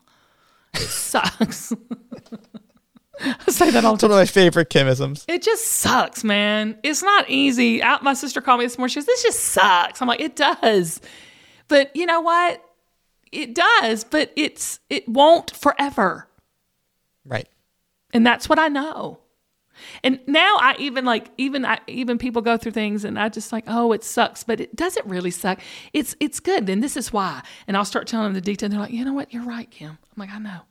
It 0.75 0.81
sucks. 0.81 1.73
I 3.19 3.35
say 3.51 3.71
that 3.71 3.83
all 3.83 3.93
the 3.93 3.95
It's 3.95 4.03
one 4.03 4.11
of 4.11 4.17
my 4.17 4.25
favorite 4.27 4.69
Kimisms. 4.69 5.25
It 5.27 5.41
just 5.41 5.65
sucks, 5.65 6.23
man. 6.23 6.77
It's 6.83 7.01
not 7.01 7.27
easy. 7.27 7.81
Out, 7.81 8.03
my 8.03 8.13
sister 8.13 8.39
called 8.39 8.59
me 8.59 8.67
this 8.67 8.77
morning. 8.77 8.91
She 8.91 8.99
goes, 8.99 9.07
"This 9.07 9.23
just 9.23 9.39
sucks." 9.39 9.99
I'm 9.99 10.07
like, 10.07 10.19
"It 10.19 10.35
does," 10.35 11.01
but 11.69 11.89
you 11.95 12.05
know 12.05 12.21
what? 12.21 12.63
It 13.31 13.55
does, 13.55 14.03
but 14.03 14.31
it's 14.35 14.79
it 14.87 15.09
won't 15.09 15.55
forever, 15.55 16.27
Right. 17.25 17.47
and 18.13 18.27
that's 18.27 18.47
what 18.47 18.59
I 18.59 18.67
know. 18.67 19.17
And 20.03 20.19
now 20.27 20.57
I 20.59 20.75
even 20.79 21.05
like 21.05 21.29
even 21.37 21.65
I 21.65 21.79
even 21.87 22.17
people 22.17 22.41
go 22.41 22.57
through 22.57 22.73
things, 22.73 23.03
and 23.03 23.19
I 23.19 23.29
just 23.29 23.51
like, 23.51 23.65
"Oh, 23.67 23.91
it 23.91 24.03
sucks," 24.03 24.43
but 24.43 24.59
it 24.59 24.75
doesn't 24.75 25.05
really 25.05 25.31
suck. 25.31 25.59
It's 25.93 26.15
it's 26.19 26.39
good, 26.39 26.69
and 26.69 26.83
this 26.83 26.97
is 26.97 27.11
why. 27.11 27.41
And 27.67 27.75
I'll 27.75 27.85
start 27.85 28.07
telling 28.07 28.25
them 28.25 28.33
the 28.33 28.41
detail. 28.41 28.67
And 28.67 28.73
they're 28.73 28.81
like, 28.81 28.91
"You 28.91 29.05
know 29.05 29.13
what? 29.13 29.33
You're 29.33 29.45
right, 29.45 29.69
Kim." 29.69 29.89
I'm 29.89 30.17
like, 30.17 30.31
"I 30.31 30.39
know." 30.39 30.61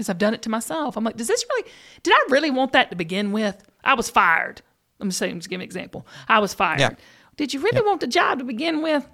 because 0.00 0.08
I've 0.08 0.18
done 0.18 0.32
it 0.32 0.40
to 0.42 0.48
myself. 0.48 0.96
I'm 0.96 1.04
like, 1.04 1.16
does 1.16 1.26
this 1.26 1.44
really, 1.50 1.68
did 2.02 2.14
I 2.14 2.26
really 2.30 2.50
want 2.50 2.72
that 2.72 2.88
to 2.88 2.96
begin 2.96 3.32
with? 3.32 3.62
I 3.84 3.92
was 3.92 4.08
fired. 4.08 4.62
Let 4.98 5.04
me 5.04 5.12
say, 5.12 5.30
just 5.32 5.50
give 5.50 5.58
me 5.58 5.64
an 5.64 5.68
example. 5.68 6.06
I 6.26 6.38
was 6.38 6.54
fired. 6.54 6.80
Yeah. 6.80 6.90
Did 7.36 7.52
you 7.52 7.60
really 7.60 7.82
want 7.82 8.00
the 8.00 8.06
job 8.06 8.38
to 8.38 8.44
begin 8.44 8.80
with? 8.80 9.06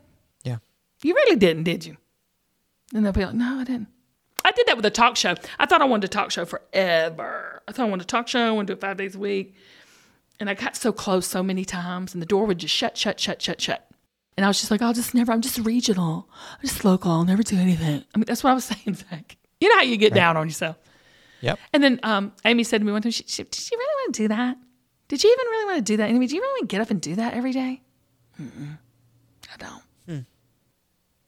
Yeah. 0.45 0.59
You 1.03 1.15
really 1.15 1.35
didn't, 1.35 1.65
did 1.65 1.85
you? 1.85 1.97
And 2.95 3.05
they'll 3.05 3.13
be 3.13 3.25
like, 3.25 3.35
no, 3.35 3.59
I 3.59 3.65
didn't. 3.65 3.89
I 4.47 4.53
did 4.53 4.69
that 4.69 4.77
with 4.77 4.87
a 4.87 4.91
talk 4.91 5.17
show. 5.17 5.35
I 5.59 5.67
thought 5.67 5.83
I 5.83 5.87
wanted 5.87 6.05
a 6.05 6.09
talk 6.09 6.31
show 6.31 6.45
forever. 6.45 7.63
I 7.67 7.73
thought 7.73 7.87
I 7.87 7.91
wanted 7.91 8.05
a 8.05 8.07
talk 8.07 8.29
show. 8.29 8.47
I 8.47 8.51
wanted 8.53 8.69
to 8.69 8.73
do 8.75 8.79
it 8.79 8.81
five 8.81 8.97
days 8.97 9.17
a 9.17 9.19
week. 9.19 9.57
And 10.39 10.49
I 10.49 10.55
got 10.55 10.77
so 10.77 10.93
close 10.93 11.27
so 11.27 11.43
many 11.43 11.65
times, 11.65 12.15
and 12.15 12.23
the 12.23 12.27
door 12.27 12.47
would 12.47 12.59
just 12.59 12.73
shut, 12.73 12.97
shut, 12.97 13.19
shut, 13.19 13.43
shut, 13.43 13.61
shut. 13.61 13.91
And 14.37 14.45
I 14.45 14.49
was 14.49 14.61
just 14.61 14.71
like, 14.71 14.83
I'll 14.83 14.93
just 14.93 15.15
never, 15.15 15.33
I'm 15.33 15.41
just 15.41 15.59
regional. 15.59 16.29
I'm 16.53 16.61
just 16.69 16.85
local. 16.85 17.11
I'll 17.11 17.25
never 17.25 17.43
do 17.43 17.57
anything. 17.57 18.05
I 18.15 18.19
mean, 18.19 18.25
that's 18.27 18.45
what 18.45 18.51
I 18.51 18.55
was 18.55 18.65
saying, 18.73 18.95
Zach. 18.95 19.37
You 19.61 19.69
know 19.69 19.77
how 19.79 19.83
you 19.83 19.97
get 19.97 20.15
down 20.15 20.37
on 20.37 20.47
yourself. 20.47 20.77
Yep. 21.41 21.59
And 21.73 21.83
then 21.83 22.01
um, 22.05 22.33
Amy 22.45 22.63
said 22.63 22.79
to 22.79 22.85
me 22.85 22.93
one 22.93 23.03
time, 23.03 23.11
she, 23.11 23.25
she, 23.27 23.43
"Did 23.43 23.71
you 23.71 23.77
really 23.77 23.95
want 24.05 24.15
to 24.15 24.23
do 24.23 24.29
that? 24.29 24.57
Did 25.09 25.25
you 25.25 25.31
even 25.33 25.47
really 25.51 25.65
want 25.65 25.79
to 25.79 25.93
do 25.93 25.97
that? 25.97 26.09
Amy, 26.11 26.27
do 26.29 26.37
you 26.37 26.41
really 26.41 26.61
want 26.61 26.71
to 26.71 26.75
get 26.77 26.81
up 26.83 26.91
and 26.91 27.01
do 27.01 27.17
that 27.17 27.35
every 27.35 27.53
day? 27.53 27.83
Mm-mm, 28.41 28.79
I 29.53 29.57
don't. 29.57 29.83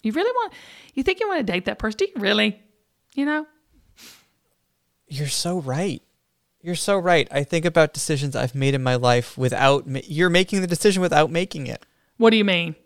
You 0.03 0.13
really 0.13 0.31
want? 0.31 0.53
You 0.95 1.03
think 1.03 1.19
you 1.21 1.29
want 1.29 1.45
to 1.45 1.53
date 1.53 1.65
that 1.65 1.79
person? 1.79 1.99
Do 1.99 2.07
you 2.07 2.21
really? 2.21 2.61
You 3.19 3.25
know? 3.25 3.47
You're 5.09 5.27
so 5.27 5.59
right. 5.59 6.01
You're 6.63 6.77
so 6.77 6.97
right. 6.97 7.27
I 7.33 7.43
think 7.43 7.65
about 7.65 7.93
decisions 7.93 8.37
I've 8.37 8.55
made 8.55 8.75
in 8.75 8.83
my 8.85 8.95
life 8.95 9.37
without 9.37 9.89
ma- 9.89 9.99
you're 10.05 10.31
making 10.31 10.61
the 10.61 10.69
decision 10.69 11.03
without 11.03 11.29
making 11.29 11.67
it. 11.67 11.85
What 12.19 12.31
do 12.31 12.37
you 12.37 12.45
mean? 12.45 12.77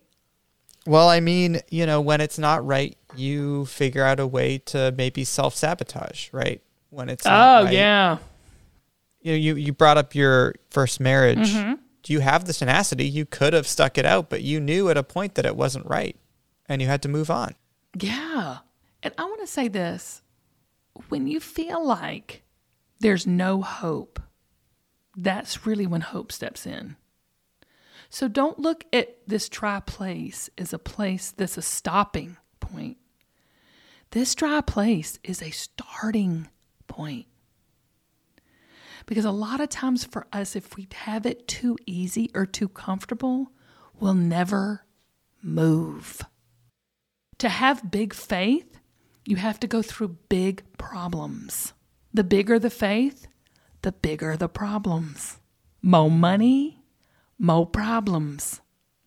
Well, 0.87 1.07
I 1.11 1.21
mean, 1.21 1.61
you 1.71 1.85
know, 1.85 2.01
when 2.01 2.23
it's 2.23 2.38
not 2.38 2.64
right, 2.64 2.97
you 3.14 3.66
figure 3.66 4.05
out 4.05 4.21
a 4.21 4.27
way 4.27 4.57
to 4.73 4.95
maybe 4.97 5.23
self 5.23 5.55
sabotage, 5.55 6.33
right? 6.33 6.62
When 6.88 7.11
it's 7.11 7.27
Oh 7.27 7.64
right. 7.64 7.75
yeah. 7.75 8.16
You 9.21 9.33
know, 9.33 9.37
you 9.37 9.57
you 9.57 9.75
brought 9.75 9.99
up 9.99 10.14
your 10.14 10.55
first 10.71 10.99
marriage. 10.99 11.53
Mm-hmm. 11.53 11.75
Do 12.05 12.12
you 12.14 12.21
have 12.21 12.47
the 12.47 12.55
tenacity? 12.55 13.05
You 13.05 13.27
could 13.27 13.53
have 13.53 13.66
stuck 13.66 13.99
it 13.99 14.07
out, 14.07 14.31
but 14.31 14.40
you 14.40 14.61
knew 14.61 14.88
at 14.88 14.97
a 14.97 15.03
point 15.03 15.35
that 15.35 15.45
it 15.45 15.57
wasn't 15.57 15.85
right, 15.85 16.16
and 16.71 16.81
you 16.81 16.88
had 16.88 17.03
to 17.03 17.09
move 17.11 17.31
on. 17.31 17.55
Yeah. 18.01 18.59
And 19.03 19.12
I 19.18 19.25
want 19.25 19.40
to 19.40 19.47
say 19.49 19.66
this 19.68 20.21
when 21.09 21.26
you 21.26 21.40
feel 21.40 21.85
like 21.85 22.42
there's 23.00 23.26
no 23.26 23.62
hope, 23.62 24.20
that's 25.16 25.66
really 25.66 25.87
when 25.87 26.00
hope 26.00 26.33
steps 26.33 26.66
in. 26.66 26.96
So 28.09 28.28
don't 28.28 28.59
look 28.59 28.85
at 28.92 29.16
this 29.26 29.48
dry 29.48 29.81
place 29.81 30.50
as 30.59 30.72
a 30.72 30.78
place 30.78 31.31
that's 31.31 31.57
a 31.57 31.62
stopping 31.62 32.37
point. 32.61 32.98
This 34.11 34.35
dry 34.35 34.61
place 34.61 35.18
is 35.24 35.42
a 35.42 35.50
starting 35.50 36.48
point. 36.87 37.26
Because 39.07 39.24
a 39.24 39.31
lot 39.31 39.61
of 39.61 39.70
times 39.70 40.05
for 40.05 40.26
us, 40.33 40.55
if 40.55 40.76
we 40.76 40.87
have 40.94 41.24
it 41.24 41.48
too 41.48 41.76
easy 41.87 42.31
or 42.35 42.44
too 42.44 42.68
comfortable, 42.68 43.50
we'll 43.98 44.14
never 44.14 44.85
move. 45.42 46.22
To 47.38 47.48
have 47.48 47.90
big 47.90 48.14
faith, 48.14 48.78
you 49.24 49.37
have 49.37 49.61
to 49.61 49.66
go 49.66 49.82
through 49.82 50.16
big 50.28 50.62
problems. 50.78 51.72
The 52.14 52.24
bigger 52.24 52.58
the 52.58 52.70
faith, 52.70 53.26
the 53.82 53.92
bigger 53.92 54.37
the 54.37 54.48
problems. 54.48 55.38
More 55.82 56.11
money, 56.11 56.82
more 57.38 57.66
problems. 57.66 58.61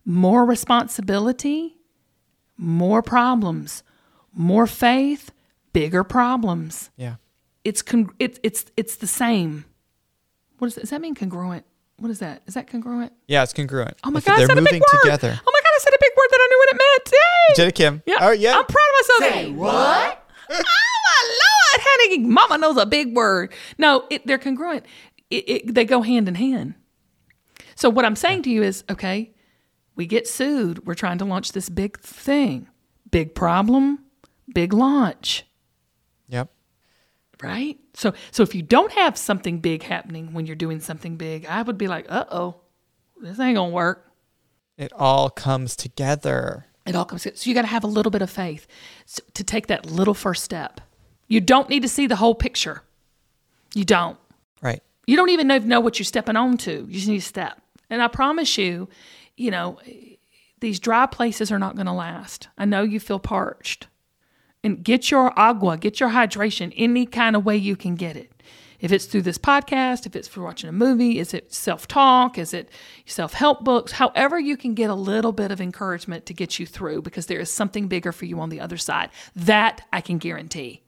More 0.04 0.44
responsibility, 0.44 1.76
more 2.56 3.02
problems. 3.02 3.82
More 4.32 4.66
faith, 4.66 5.32
bigger 5.72 6.04
problems. 6.04 6.90
Yeah. 6.96 7.16
It's 7.64 7.82
con- 7.82 8.14
it's 8.18 8.38
it's 8.42 8.66
it's 8.76 8.96
the 8.96 9.06
same. 9.06 9.64
What 10.58 10.68
does, 10.68 10.76
does 10.76 10.90
that 10.90 11.00
mean? 11.00 11.14
Congruent. 11.14 11.64
What 11.98 12.10
is 12.10 12.18
that? 12.20 12.42
Is 12.46 12.54
that 12.54 12.68
congruent? 12.68 13.12
Yeah, 13.26 13.42
it's 13.42 13.52
congruent. 13.52 13.96
Oh 14.04 14.10
my 14.10 14.18
If 14.18 14.26
god! 14.26 14.38
They're 14.38 14.54
moving 14.54 14.82
together. 15.02 15.40
Oh 15.46 15.52
my 16.16 16.16
god! 16.16 16.16
I 16.16 16.16
said 16.16 16.16
a 16.16 16.16
big 16.16 16.16
word 16.16 16.28
that 16.30 16.40
I 16.40 16.46
knew 16.50 16.58
what 16.58 16.68
it 16.68 16.76
meant. 16.76 17.12
Yay! 17.12 17.64
Did 17.64 17.74
Kim? 17.74 18.02
Yeah. 18.06 18.14
Oh 18.20 18.30
yeah. 18.32 18.56
I'm 18.58 18.64
proud 18.64 18.88
of 18.88 19.20
myself. 19.20 19.34
Say 19.34 19.50
what? 19.50 20.28
oh 20.50 20.54
my 20.54 21.28
lord, 21.28 21.82
honey, 21.84 22.18
mama 22.20 22.58
knows 22.58 22.76
a 22.76 22.86
big 22.86 23.14
word. 23.14 23.52
No, 23.78 24.04
it, 24.10 24.26
they're 24.26 24.38
congruent. 24.38 24.84
It, 25.30 25.48
it, 25.48 25.74
they 25.74 25.84
go 25.84 26.02
hand 26.02 26.28
in 26.28 26.34
hand. 26.36 26.74
So 27.74 27.90
what 27.90 28.04
I'm 28.04 28.16
saying 28.16 28.42
to 28.44 28.50
you 28.50 28.62
is, 28.62 28.84
okay, 28.88 29.34
we 29.96 30.06
get 30.06 30.26
sued. 30.28 30.86
We're 30.86 30.94
trying 30.94 31.18
to 31.18 31.24
launch 31.24 31.52
this 31.52 31.68
big 31.68 31.98
thing. 32.00 32.68
Big 33.10 33.34
problem, 33.34 33.98
big 34.54 34.72
launch, 34.72 35.44
Yep. 36.28 36.48
right? 37.42 37.78
So 37.94 38.12
so 38.30 38.42
if 38.42 38.54
you 38.54 38.62
don't 38.62 38.92
have 38.92 39.16
something 39.18 39.60
big 39.60 39.82
happening 39.82 40.32
when 40.32 40.46
you're 40.46 40.56
doing 40.56 40.80
something 40.80 41.16
big, 41.16 41.46
I 41.46 41.62
would 41.62 41.78
be 41.78 41.88
like, 41.88 42.06
"Uh-oh. 42.08 42.56
This 43.20 43.38
ain't 43.40 43.56
going 43.56 43.70
to 43.70 43.74
work." 43.74 44.10
It 44.78 44.92
all 44.92 45.30
comes 45.30 45.74
together. 45.76 46.66
It 46.86 46.94
all 46.94 47.04
comes. 47.04 47.22
together. 47.22 47.38
So 47.38 47.48
you 47.48 47.54
got 47.54 47.62
to 47.62 47.68
have 47.68 47.84
a 47.84 47.88
little 47.88 48.10
bit 48.10 48.22
of 48.22 48.30
faith 48.30 48.66
to 49.34 49.44
take 49.44 49.66
that 49.68 49.86
little 49.86 50.14
first 50.14 50.44
step. 50.44 50.80
You 51.28 51.40
don't 51.40 51.68
need 51.68 51.82
to 51.82 51.88
see 51.88 52.06
the 52.06 52.16
whole 52.16 52.34
picture. 52.34 52.82
You 53.74 53.84
don't. 53.84 54.18
Right. 54.62 54.82
You 55.06 55.16
don't 55.16 55.30
even 55.30 55.46
know, 55.68 55.80
what 55.80 55.98
you're 55.98 56.04
stepping 56.04 56.36
on 56.36 56.56
to. 56.58 56.72
You 56.72 56.92
just 56.92 57.08
need 57.08 57.20
to 57.20 57.26
step. 57.26 57.60
And 57.90 58.02
I 58.02 58.08
promise 58.08 58.58
you, 58.58 58.88
you 59.36 59.50
know, 59.50 59.78
these 60.60 60.80
dry 60.80 61.06
places 61.06 61.52
are 61.52 61.58
not 61.58 61.76
going 61.76 61.86
to 61.86 61.92
last. 61.92 62.48
I 62.56 62.64
know 62.64 62.82
you 62.82 63.00
feel 63.00 63.18
parched. 63.18 63.86
And 64.64 64.82
get 64.82 65.10
your 65.10 65.38
agua, 65.38 65.76
get 65.76 66.00
your 66.00 66.10
hydration 66.10 66.72
any 66.76 67.06
kind 67.06 67.36
of 67.36 67.44
way 67.44 67.56
you 67.56 67.76
can 67.76 67.94
get 67.94 68.16
it. 68.16 68.32
If 68.80 68.92
it's 68.92 69.06
through 69.06 69.22
this 69.22 69.38
podcast, 69.38 70.06
if 70.06 70.14
it's 70.14 70.28
for 70.28 70.42
watching 70.42 70.68
a 70.68 70.72
movie, 70.72 71.18
is 71.18 71.32
it 71.32 71.52
self 71.52 71.88
talk? 71.88 72.38
Is 72.38 72.52
it 72.52 72.68
self 73.06 73.32
help 73.32 73.64
books? 73.64 73.92
However, 73.92 74.38
you 74.38 74.56
can 74.56 74.74
get 74.74 74.90
a 74.90 74.94
little 74.94 75.32
bit 75.32 75.50
of 75.50 75.60
encouragement 75.60 76.26
to 76.26 76.34
get 76.34 76.58
you 76.58 76.66
through 76.66 77.02
because 77.02 77.26
there 77.26 77.40
is 77.40 77.50
something 77.50 77.88
bigger 77.88 78.12
for 78.12 78.26
you 78.26 78.40
on 78.40 78.48
the 78.48 78.60
other 78.60 78.76
side. 78.76 79.10
That 79.34 79.82
I 79.92 80.00
can 80.00 80.18
guarantee. 80.18 80.82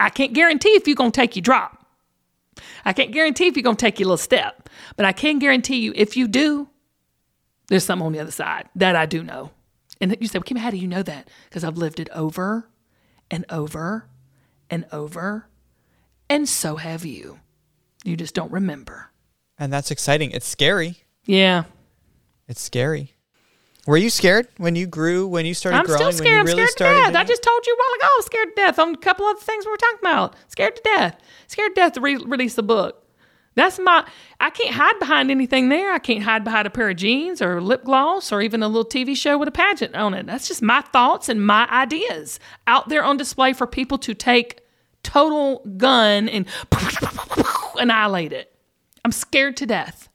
I 0.00 0.10
can't 0.10 0.32
guarantee 0.32 0.70
if 0.70 0.86
you're 0.86 0.96
going 0.96 1.12
to 1.12 1.20
take 1.20 1.36
your 1.36 1.42
drop. 1.42 1.86
I 2.84 2.92
can't 2.92 3.12
guarantee 3.12 3.46
if 3.46 3.56
you're 3.56 3.62
going 3.62 3.76
to 3.76 3.84
take 3.84 4.00
your 4.00 4.08
little 4.08 4.16
step, 4.16 4.68
but 4.96 5.06
I 5.06 5.12
can 5.12 5.38
guarantee 5.38 5.76
you 5.80 5.92
if 5.94 6.16
you 6.16 6.26
do, 6.26 6.68
there's 7.68 7.84
something 7.84 8.06
on 8.06 8.12
the 8.12 8.20
other 8.20 8.32
side 8.32 8.68
that 8.74 8.96
I 8.96 9.06
do 9.06 9.22
know. 9.22 9.50
And 10.00 10.16
you 10.20 10.28
say, 10.28 10.38
well, 10.38 10.44
Kim, 10.44 10.56
how 10.56 10.70
do 10.70 10.76
you 10.76 10.88
know 10.88 11.02
that? 11.02 11.28
Because 11.48 11.64
I've 11.64 11.76
lived 11.76 12.00
it 12.00 12.08
over 12.10 12.68
and 13.30 13.44
over 13.50 14.08
and 14.70 14.86
over, 14.92 15.48
and 16.30 16.48
so 16.48 16.76
have 16.76 17.04
you. 17.04 17.40
You 18.04 18.16
just 18.16 18.34
don't 18.34 18.52
remember. 18.52 19.10
And 19.58 19.72
that's 19.72 19.90
exciting. 19.90 20.30
It's 20.30 20.46
scary. 20.46 20.98
Yeah. 21.24 21.64
It's 22.46 22.60
scary. 22.60 23.14
Were 23.86 23.96
you 23.96 24.10
scared 24.10 24.48
when 24.58 24.76
you 24.76 24.86
grew, 24.86 25.26
when 25.26 25.46
you 25.46 25.54
started 25.54 25.78
I'm 25.78 25.84
growing? 25.86 25.96
still 25.96 26.08
when 26.08 26.16
scared. 26.16 26.40
I'm 26.40 26.46
really 26.46 26.66
scared 26.66 26.96
to 26.96 27.02
death. 27.12 27.14
I 27.16 27.24
just 27.24 27.42
told 27.42 27.66
you 27.66 27.72
a 27.72 27.76
while 27.76 27.94
ago, 27.96 28.04
I 28.06 28.16
was 28.18 28.26
scared 28.26 28.48
to 28.48 28.54
death 28.54 28.78
on 28.78 28.94
a 28.94 28.98
couple 28.98 29.24
other 29.26 29.40
things 29.40 29.64
we 29.64 29.70
were 29.70 29.76
talking 29.78 29.98
about. 30.02 30.36
Scared 30.48 30.76
to 30.76 30.82
death. 30.82 31.20
Scared 31.46 31.74
to 31.74 31.80
death 31.80 31.92
to 31.94 32.00
re- 32.00 32.16
release 32.16 32.54
the 32.54 32.62
book. 32.62 33.04
That's 33.54 33.78
my, 33.78 34.06
I 34.38 34.50
can't 34.50 34.74
hide 34.74 34.98
behind 35.00 35.30
anything 35.30 35.68
there. 35.68 35.92
I 35.92 35.98
can't 35.98 36.22
hide 36.22 36.44
behind 36.44 36.66
a 36.66 36.70
pair 36.70 36.90
of 36.90 36.96
jeans 36.96 37.42
or 37.42 37.60
lip 37.60 37.82
gloss 37.82 38.30
or 38.30 38.40
even 38.40 38.62
a 38.62 38.68
little 38.68 38.84
TV 38.84 39.16
show 39.16 39.36
with 39.36 39.48
a 39.48 39.52
pageant 39.52 39.96
on 39.96 40.14
it. 40.14 40.26
That's 40.26 40.46
just 40.46 40.62
my 40.62 40.82
thoughts 40.82 41.28
and 41.28 41.44
my 41.44 41.66
ideas 41.70 42.38
out 42.66 42.88
there 42.88 43.02
on 43.02 43.16
display 43.16 43.52
for 43.54 43.66
people 43.66 43.98
to 43.98 44.14
take 44.14 44.60
total 45.02 45.62
gun 45.76 46.28
and 46.28 46.46
annihilate 47.78 48.32
it. 48.32 48.54
I'm 49.04 49.12
scared 49.12 49.56
to 49.58 49.66
death. 49.66 50.08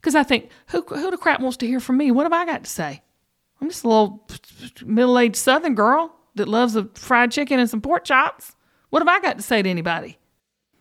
Because 0.00 0.14
I 0.14 0.22
think, 0.22 0.48
who, 0.68 0.82
who 0.82 1.10
the 1.10 1.18
crap 1.18 1.40
wants 1.40 1.56
to 1.58 1.66
hear 1.66 1.80
from 1.80 1.96
me? 1.98 2.10
What 2.10 2.24
have 2.24 2.32
I 2.32 2.46
got 2.46 2.64
to 2.64 2.70
say? 2.70 3.02
I'm 3.60 3.68
just 3.68 3.84
a 3.84 3.88
little 3.88 4.26
middle 4.84 5.18
aged 5.18 5.36
Southern 5.36 5.74
girl 5.74 6.14
that 6.36 6.48
loves 6.48 6.76
a 6.76 6.84
fried 6.94 7.30
chicken 7.30 7.58
and 7.58 7.68
some 7.68 7.80
pork 7.80 8.04
chops. 8.04 8.54
What 8.90 9.00
have 9.02 9.08
I 9.08 9.20
got 9.20 9.36
to 9.36 9.42
say 9.42 9.60
to 9.60 9.68
anybody? 9.68 10.18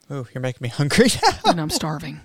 Oh, 0.09 0.25
you're 0.33 0.41
making 0.41 0.59
me 0.61 0.69
hungry. 0.69 1.09
And 1.45 1.59
I'm 1.59 1.69
starving. 1.69 2.21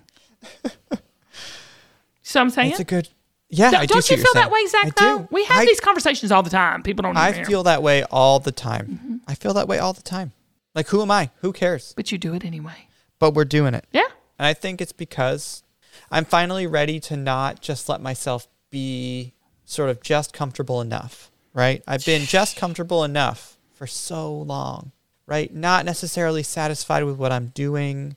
so 2.23 2.41
I'm 2.41 2.51
saying, 2.51 2.73
It's 2.73 2.81
a 2.81 2.85
good. 2.85 3.09
Yeah, 3.49 3.71
don't, 3.71 3.81
I 3.81 3.87
do 3.87 3.95
don't 3.95 4.11
you 4.11 4.17
feel 4.17 4.33
that 4.35 4.51
way. 4.51 4.67
Zach? 4.67 4.87
I 4.87 4.91
Though 4.97 5.19
do. 5.21 5.29
we 5.31 5.45
have 5.45 5.63
I, 5.63 5.65
these 5.65 5.81
conversations 5.81 6.33
all 6.33 6.43
the 6.43 6.51
time. 6.51 6.83
People 6.83 7.03
don't. 7.03 7.17
I 7.17 7.45
feel 7.45 7.63
that 7.65 7.83
way 7.83 8.03
all 8.05 8.41
the 8.41 8.53
time. 8.53 8.87
Mm-hmm. 8.87 9.17
I 9.29 9.35
feel 9.35 9.55
that 9.55 9.69
way 9.69 9.79
all 9.79 9.93
the 9.93 10.03
time. 10.03 10.33
Like, 10.75 10.89
who 10.89 11.03
am 11.03 11.11
I? 11.11 11.31
Who 11.41 11.53
cares? 11.53 11.93
but 11.97 12.11
you 12.11 12.19
do 12.19 12.35
it 12.35 12.45
anyway. 12.45 12.89
But 13.19 13.35
we're 13.35 13.45
doing 13.45 13.75
it. 13.75 13.87
Yeah. 13.93 14.09
And 14.39 14.47
I 14.47 14.55
think 14.55 14.81
it's 14.81 14.93
because 14.93 15.63
I'm 16.11 16.25
finally 16.25 16.67
ready 16.67 16.99
to 17.01 17.17
not 17.17 17.61
just 17.61 17.89
let 17.89 18.01
myself 18.01 18.49
be 18.71 19.35
sort 19.65 19.89
of 19.91 20.03
just 20.03 20.33
comfortable 20.33 20.81
enough, 20.81 21.31
right? 21.53 21.83
I've 21.87 22.05
been 22.05 22.23
just 22.23 22.57
comfortable 22.57 23.05
enough 23.05 23.57
for 23.73 23.87
so 23.87 24.35
long, 24.35 24.93
right? 25.27 25.55
Not 25.55 25.85
necessarily 25.85 26.43
satisfied 26.43 27.05
with 27.05 27.17
what 27.17 27.33
I'm 27.33 27.49
doing, 27.55 28.17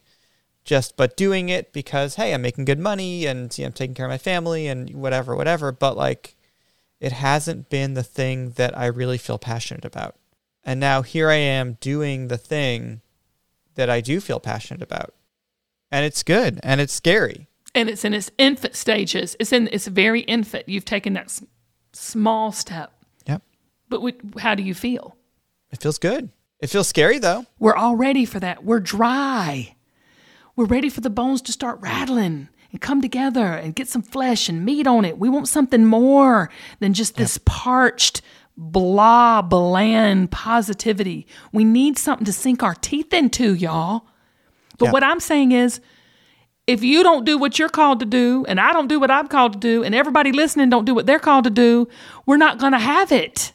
just 0.66 0.98
but 0.98 1.16
doing 1.16 1.50
it 1.50 1.72
because 1.72 2.16
hey, 2.16 2.34
I'm 2.34 2.42
making 2.42 2.66
good 2.66 2.80
money 2.80 3.26
and 3.26 3.56
you 3.58 3.64
know, 3.64 3.68
I'm 3.68 3.74
taking 3.74 3.94
care 3.96 4.06
of 4.06 4.12
my 4.12 4.18
family 4.18 4.68
and 4.68 4.90
whatever, 4.96 5.36
whatever. 5.36 5.72
But 5.72 5.96
like, 5.96 6.36
it 7.00 7.12
hasn't 7.12 7.70
been 7.70 7.94
the 7.94 8.04
thing 8.04 8.52
that 8.52 8.78
I 8.78 8.88
really 8.88 9.20
feel 9.20 9.38
passionate 9.38 9.86
about. 9.86 10.16
And 10.68 10.80
now 10.80 11.02
here 11.02 11.30
I 11.32 11.36
am 11.36 11.78
doing 11.80 12.28
the 12.28 12.38
thing 12.38 13.02
that 13.74 13.90
I 13.90 14.02
do 14.02 14.20
feel 14.20 14.40
passionate 14.40 14.84
about 14.84 15.16
and 15.92 16.06
it's 16.06 16.24
good 16.24 16.60
and 16.64 16.82
it's 16.82 16.94
scary. 16.94 17.48
And 17.74 17.90
it's 17.90 18.04
in 18.04 18.14
its 18.14 18.32
infant 18.38 18.76
stages. 18.76 19.36
It's 19.40 19.54
in 19.54 19.70
it's 19.72 19.88
very 19.88 20.22
infant. 20.22 20.68
You've 20.68 20.86
taken 20.86 21.14
that 21.14 21.26
s- 21.26 21.44
small 21.94 22.52
step. 22.52 22.92
Yep. 23.28 23.44
But 23.90 24.02
we, 24.02 24.16
how 24.40 24.56
do 24.56 24.64
you 24.64 24.74
feel? 24.74 25.16
It 25.72 25.82
feels 25.82 25.98
good. 25.98 26.30
It 26.60 26.70
feels 26.70 26.88
scary 26.88 27.20
though. 27.20 27.46
We're 27.60 27.76
all 27.76 27.96
ready 27.96 28.26
for 28.26 28.40
that. 28.40 28.64
We're 28.64 28.80
dry. 28.80 29.76
We're 30.56 30.66
ready 30.66 30.90
for 30.90 31.02
the 31.02 31.10
bones 31.10 31.42
to 31.44 31.52
start 31.52 31.80
rattling 31.82 32.50
and 32.72 32.82
come 32.82 33.02
together 33.02 33.46
and 33.46 33.76
get 33.76 33.88
some 33.88 34.02
flesh 34.02 34.50
and 34.50 34.66
meat 34.66 34.88
on 34.88 35.06
it. 35.06 35.20
We 35.20 35.30
want 35.30 35.48
something 35.48 35.86
more 35.86 36.50
than 36.80 36.94
just 36.94 37.16
this 37.16 37.38
parched, 37.46 38.22
blah, 38.58 39.42
bland 39.42 40.32
positivity. 40.32 41.28
We 41.52 41.64
need 41.64 41.98
something 41.98 42.26
to 42.26 42.34
sink 42.34 42.64
our 42.64 42.74
teeth 42.74 43.14
into, 43.14 43.54
y'all. 43.54 44.08
But 44.80 44.86
Yeah. 44.86 44.92
what 44.92 45.04
I'm 45.04 45.20
saying 45.20 45.52
is, 45.52 45.80
if 46.66 46.84
you 46.84 47.02
don't 47.04 47.24
do 47.24 47.38
what 47.38 47.58
you're 47.60 47.70
called 47.70 48.00
to 48.02 48.06
do, 48.06 48.46
and 48.48 48.60
I 48.60 48.74
don't 48.74 48.88
do 48.88 49.00
what 49.00 49.10
I'm 49.10 49.28
called 49.28 49.54
to 49.54 49.60
do, 49.60 49.84
and 49.84 49.96
everybody 49.96 50.32
listening 50.32 50.70
don't 50.70 50.86
do 50.86 50.94
what 50.94 51.06
they're 51.06 51.20
called 51.20 51.46
to 51.46 51.50
do, 51.50 51.88
we're 52.26 52.38
not 52.38 52.58
going 52.58 52.74
to 52.74 52.80
have 52.80 53.12
it. 53.12 53.54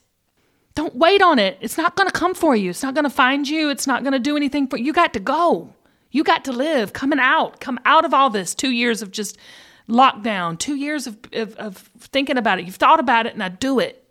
Don't 0.75 0.95
wait 0.95 1.21
on 1.21 1.39
it. 1.39 1.59
It's 1.61 1.77
not 1.77 1.97
going 1.97 2.09
to 2.09 2.13
come 2.13 2.35
for 2.35 2.57
you. 2.57 2.71
It's 2.71 2.83
not 2.83 2.95
going 2.95 3.05
to 3.05 3.11
find 3.11 3.47
you. 3.47 3.69
It's 3.69 3.87
not 3.87 4.03
going 4.03 4.15
to 4.15 4.19
do 4.19 4.37
anything 4.37 4.67
for 4.67 4.79
you. 4.79 4.87
You 4.87 4.93
got 4.95 5.13
to 5.13 5.21
go. 5.21 5.75
You 6.11 6.25
got 6.25 6.45
to 6.47 6.53
live. 6.53 6.95
Coming 6.95 7.19
out. 7.19 7.61
Come 7.61 7.79
out 7.85 8.07
of 8.07 8.15
all 8.15 8.31
this. 8.31 8.55
Two 8.55 8.71
years 8.71 9.03
of 9.03 9.11
just 9.11 9.37
lockdown. 9.89 10.59
Two 10.59 10.75
years 10.77 11.07
of, 11.07 11.19
of, 11.35 11.55
of 11.57 11.77
thinking 11.99 12.39
about 12.39 12.59
it. 12.59 12.65
You've 12.65 12.77
thought 12.77 13.01
about 13.01 13.27
it. 13.27 13.37
Now 13.37 13.49
do 13.49 13.79
it. 13.79 14.02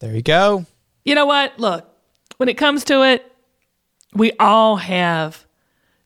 There 0.00 0.14
you 0.14 0.22
go. 0.22 0.66
You 1.04 1.14
know 1.14 1.26
what? 1.26 1.58
Look, 1.58 1.86
when 2.38 2.48
it 2.48 2.56
comes 2.56 2.84
to 2.84 3.02
it, 3.02 3.30
we 4.14 4.32
all 4.40 4.76
have 4.76 5.46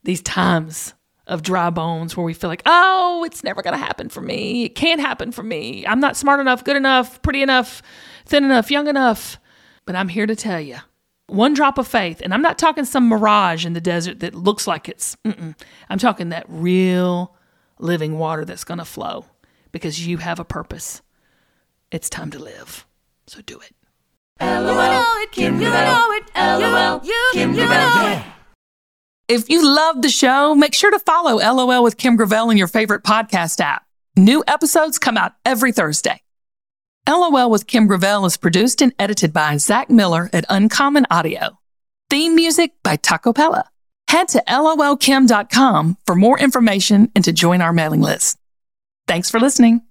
these 0.02 0.20
times 0.20 0.94
of 1.26 1.42
dry 1.42 1.70
bones 1.70 2.16
where 2.16 2.24
we 2.24 2.34
feel 2.34 2.50
like, 2.50 2.62
oh, 2.66 3.24
it's 3.24 3.42
never 3.42 3.62
going 3.62 3.72
to 3.72 3.84
happen 3.84 4.08
for 4.08 4.20
me. 4.20 4.64
It 4.64 4.74
can't 4.74 5.00
happen 5.00 5.32
for 5.32 5.42
me. 5.42 5.86
I'm 5.86 6.00
not 6.00 6.16
smart 6.16 6.40
enough, 6.40 6.64
good 6.64 6.76
enough, 6.76 7.22
pretty 7.22 7.40
enough, 7.40 7.82
thin 8.26 8.44
enough, 8.44 8.70
young 8.70 8.88
enough. 8.88 9.38
But 9.86 9.96
I'm 9.96 10.08
here 10.08 10.26
to 10.26 10.36
tell 10.36 10.60
you 10.60 10.76
one 11.26 11.54
drop 11.54 11.78
of 11.78 11.88
faith, 11.88 12.20
and 12.20 12.34
I'm 12.34 12.42
not 12.42 12.58
talking 12.58 12.84
some 12.84 13.08
mirage 13.08 13.64
in 13.64 13.72
the 13.72 13.80
desert 13.80 14.20
that 14.20 14.34
looks 14.34 14.66
like 14.66 14.88
it's, 14.88 15.16
mm-mm. 15.24 15.54
I'm 15.88 15.98
talking 15.98 16.28
that 16.28 16.44
real 16.48 17.34
living 17.78 18.18
water 18.18 18.44
that's 18.44 18.64
going 18.64 18.78
to 18.78 18.84
flow 18.84 19.24
because 19.72 20.06
you 20.06 20.18
have 20.18 20.38
a 20.38 20.44
purpose. 20.44 21.00
It's 21.90 22.10
time 22.10 22.30
to 22.32 22.38
live. 22.38 22.86
So 23.26 23.40
do 23.40 23.60
it. 28.18 28.24
If 29.26 29.48
you 29.48 29.64
love 29.64 30.02
the 30.02 30.10
show, 30.10 30.54
make 30.54 30.74
sure 30.74 30.90
to 30.90 30.98
follow 30.98 31.36
LOL 31.36 31.82
with 31.82 31.96
Kim 31.96 32.16
Gravel 32.16 32.50
in 32.50 32.56
your 32.58 32.66
favorite 32.66 33.02
podcast 33.02 33.60
app. 33.60 33.84
New 34.16 34.44
episodes 34.46 34.98
come 34.98 35.16
out 35.16 35.32
every 35.44 35.72
Thursday. 35.72 36.20
LOL 37.08 37.50
with 37.50 37.66
Kim 37.66 37.86
Gravel 37.86 38.26
is 38.26 38.36
produced 38.36 38.82
and 38.82 38.94
edited 38.98 39.32
by 39.32 39.56
Zach 39.56 39.88
Miller 39.90 40.30
at 40.32 40.44
Uncommon 40.48 41.06
Audio. 41.10 41.58
Theme 42.10 42.34
music 42.34 42.72
by 42.82 42.96
Taco 42.96 43.32
Pella. 43.32 43.68
Head 44.08 44.28
to 44.28 44.42
lolkim.com 44.46 45.96
for 46.06 46.14
more 46.14 46.38
information 46.38 47.10
and 47.14 47.24
to 47.24 47.32
join 47.32 47.60
our 47.60 47.72
mailing 47.72 48.00
list. 48.00 48.38
Thanks 49.06 49.30
for 49.30 49.40
listening. 49.40 49.82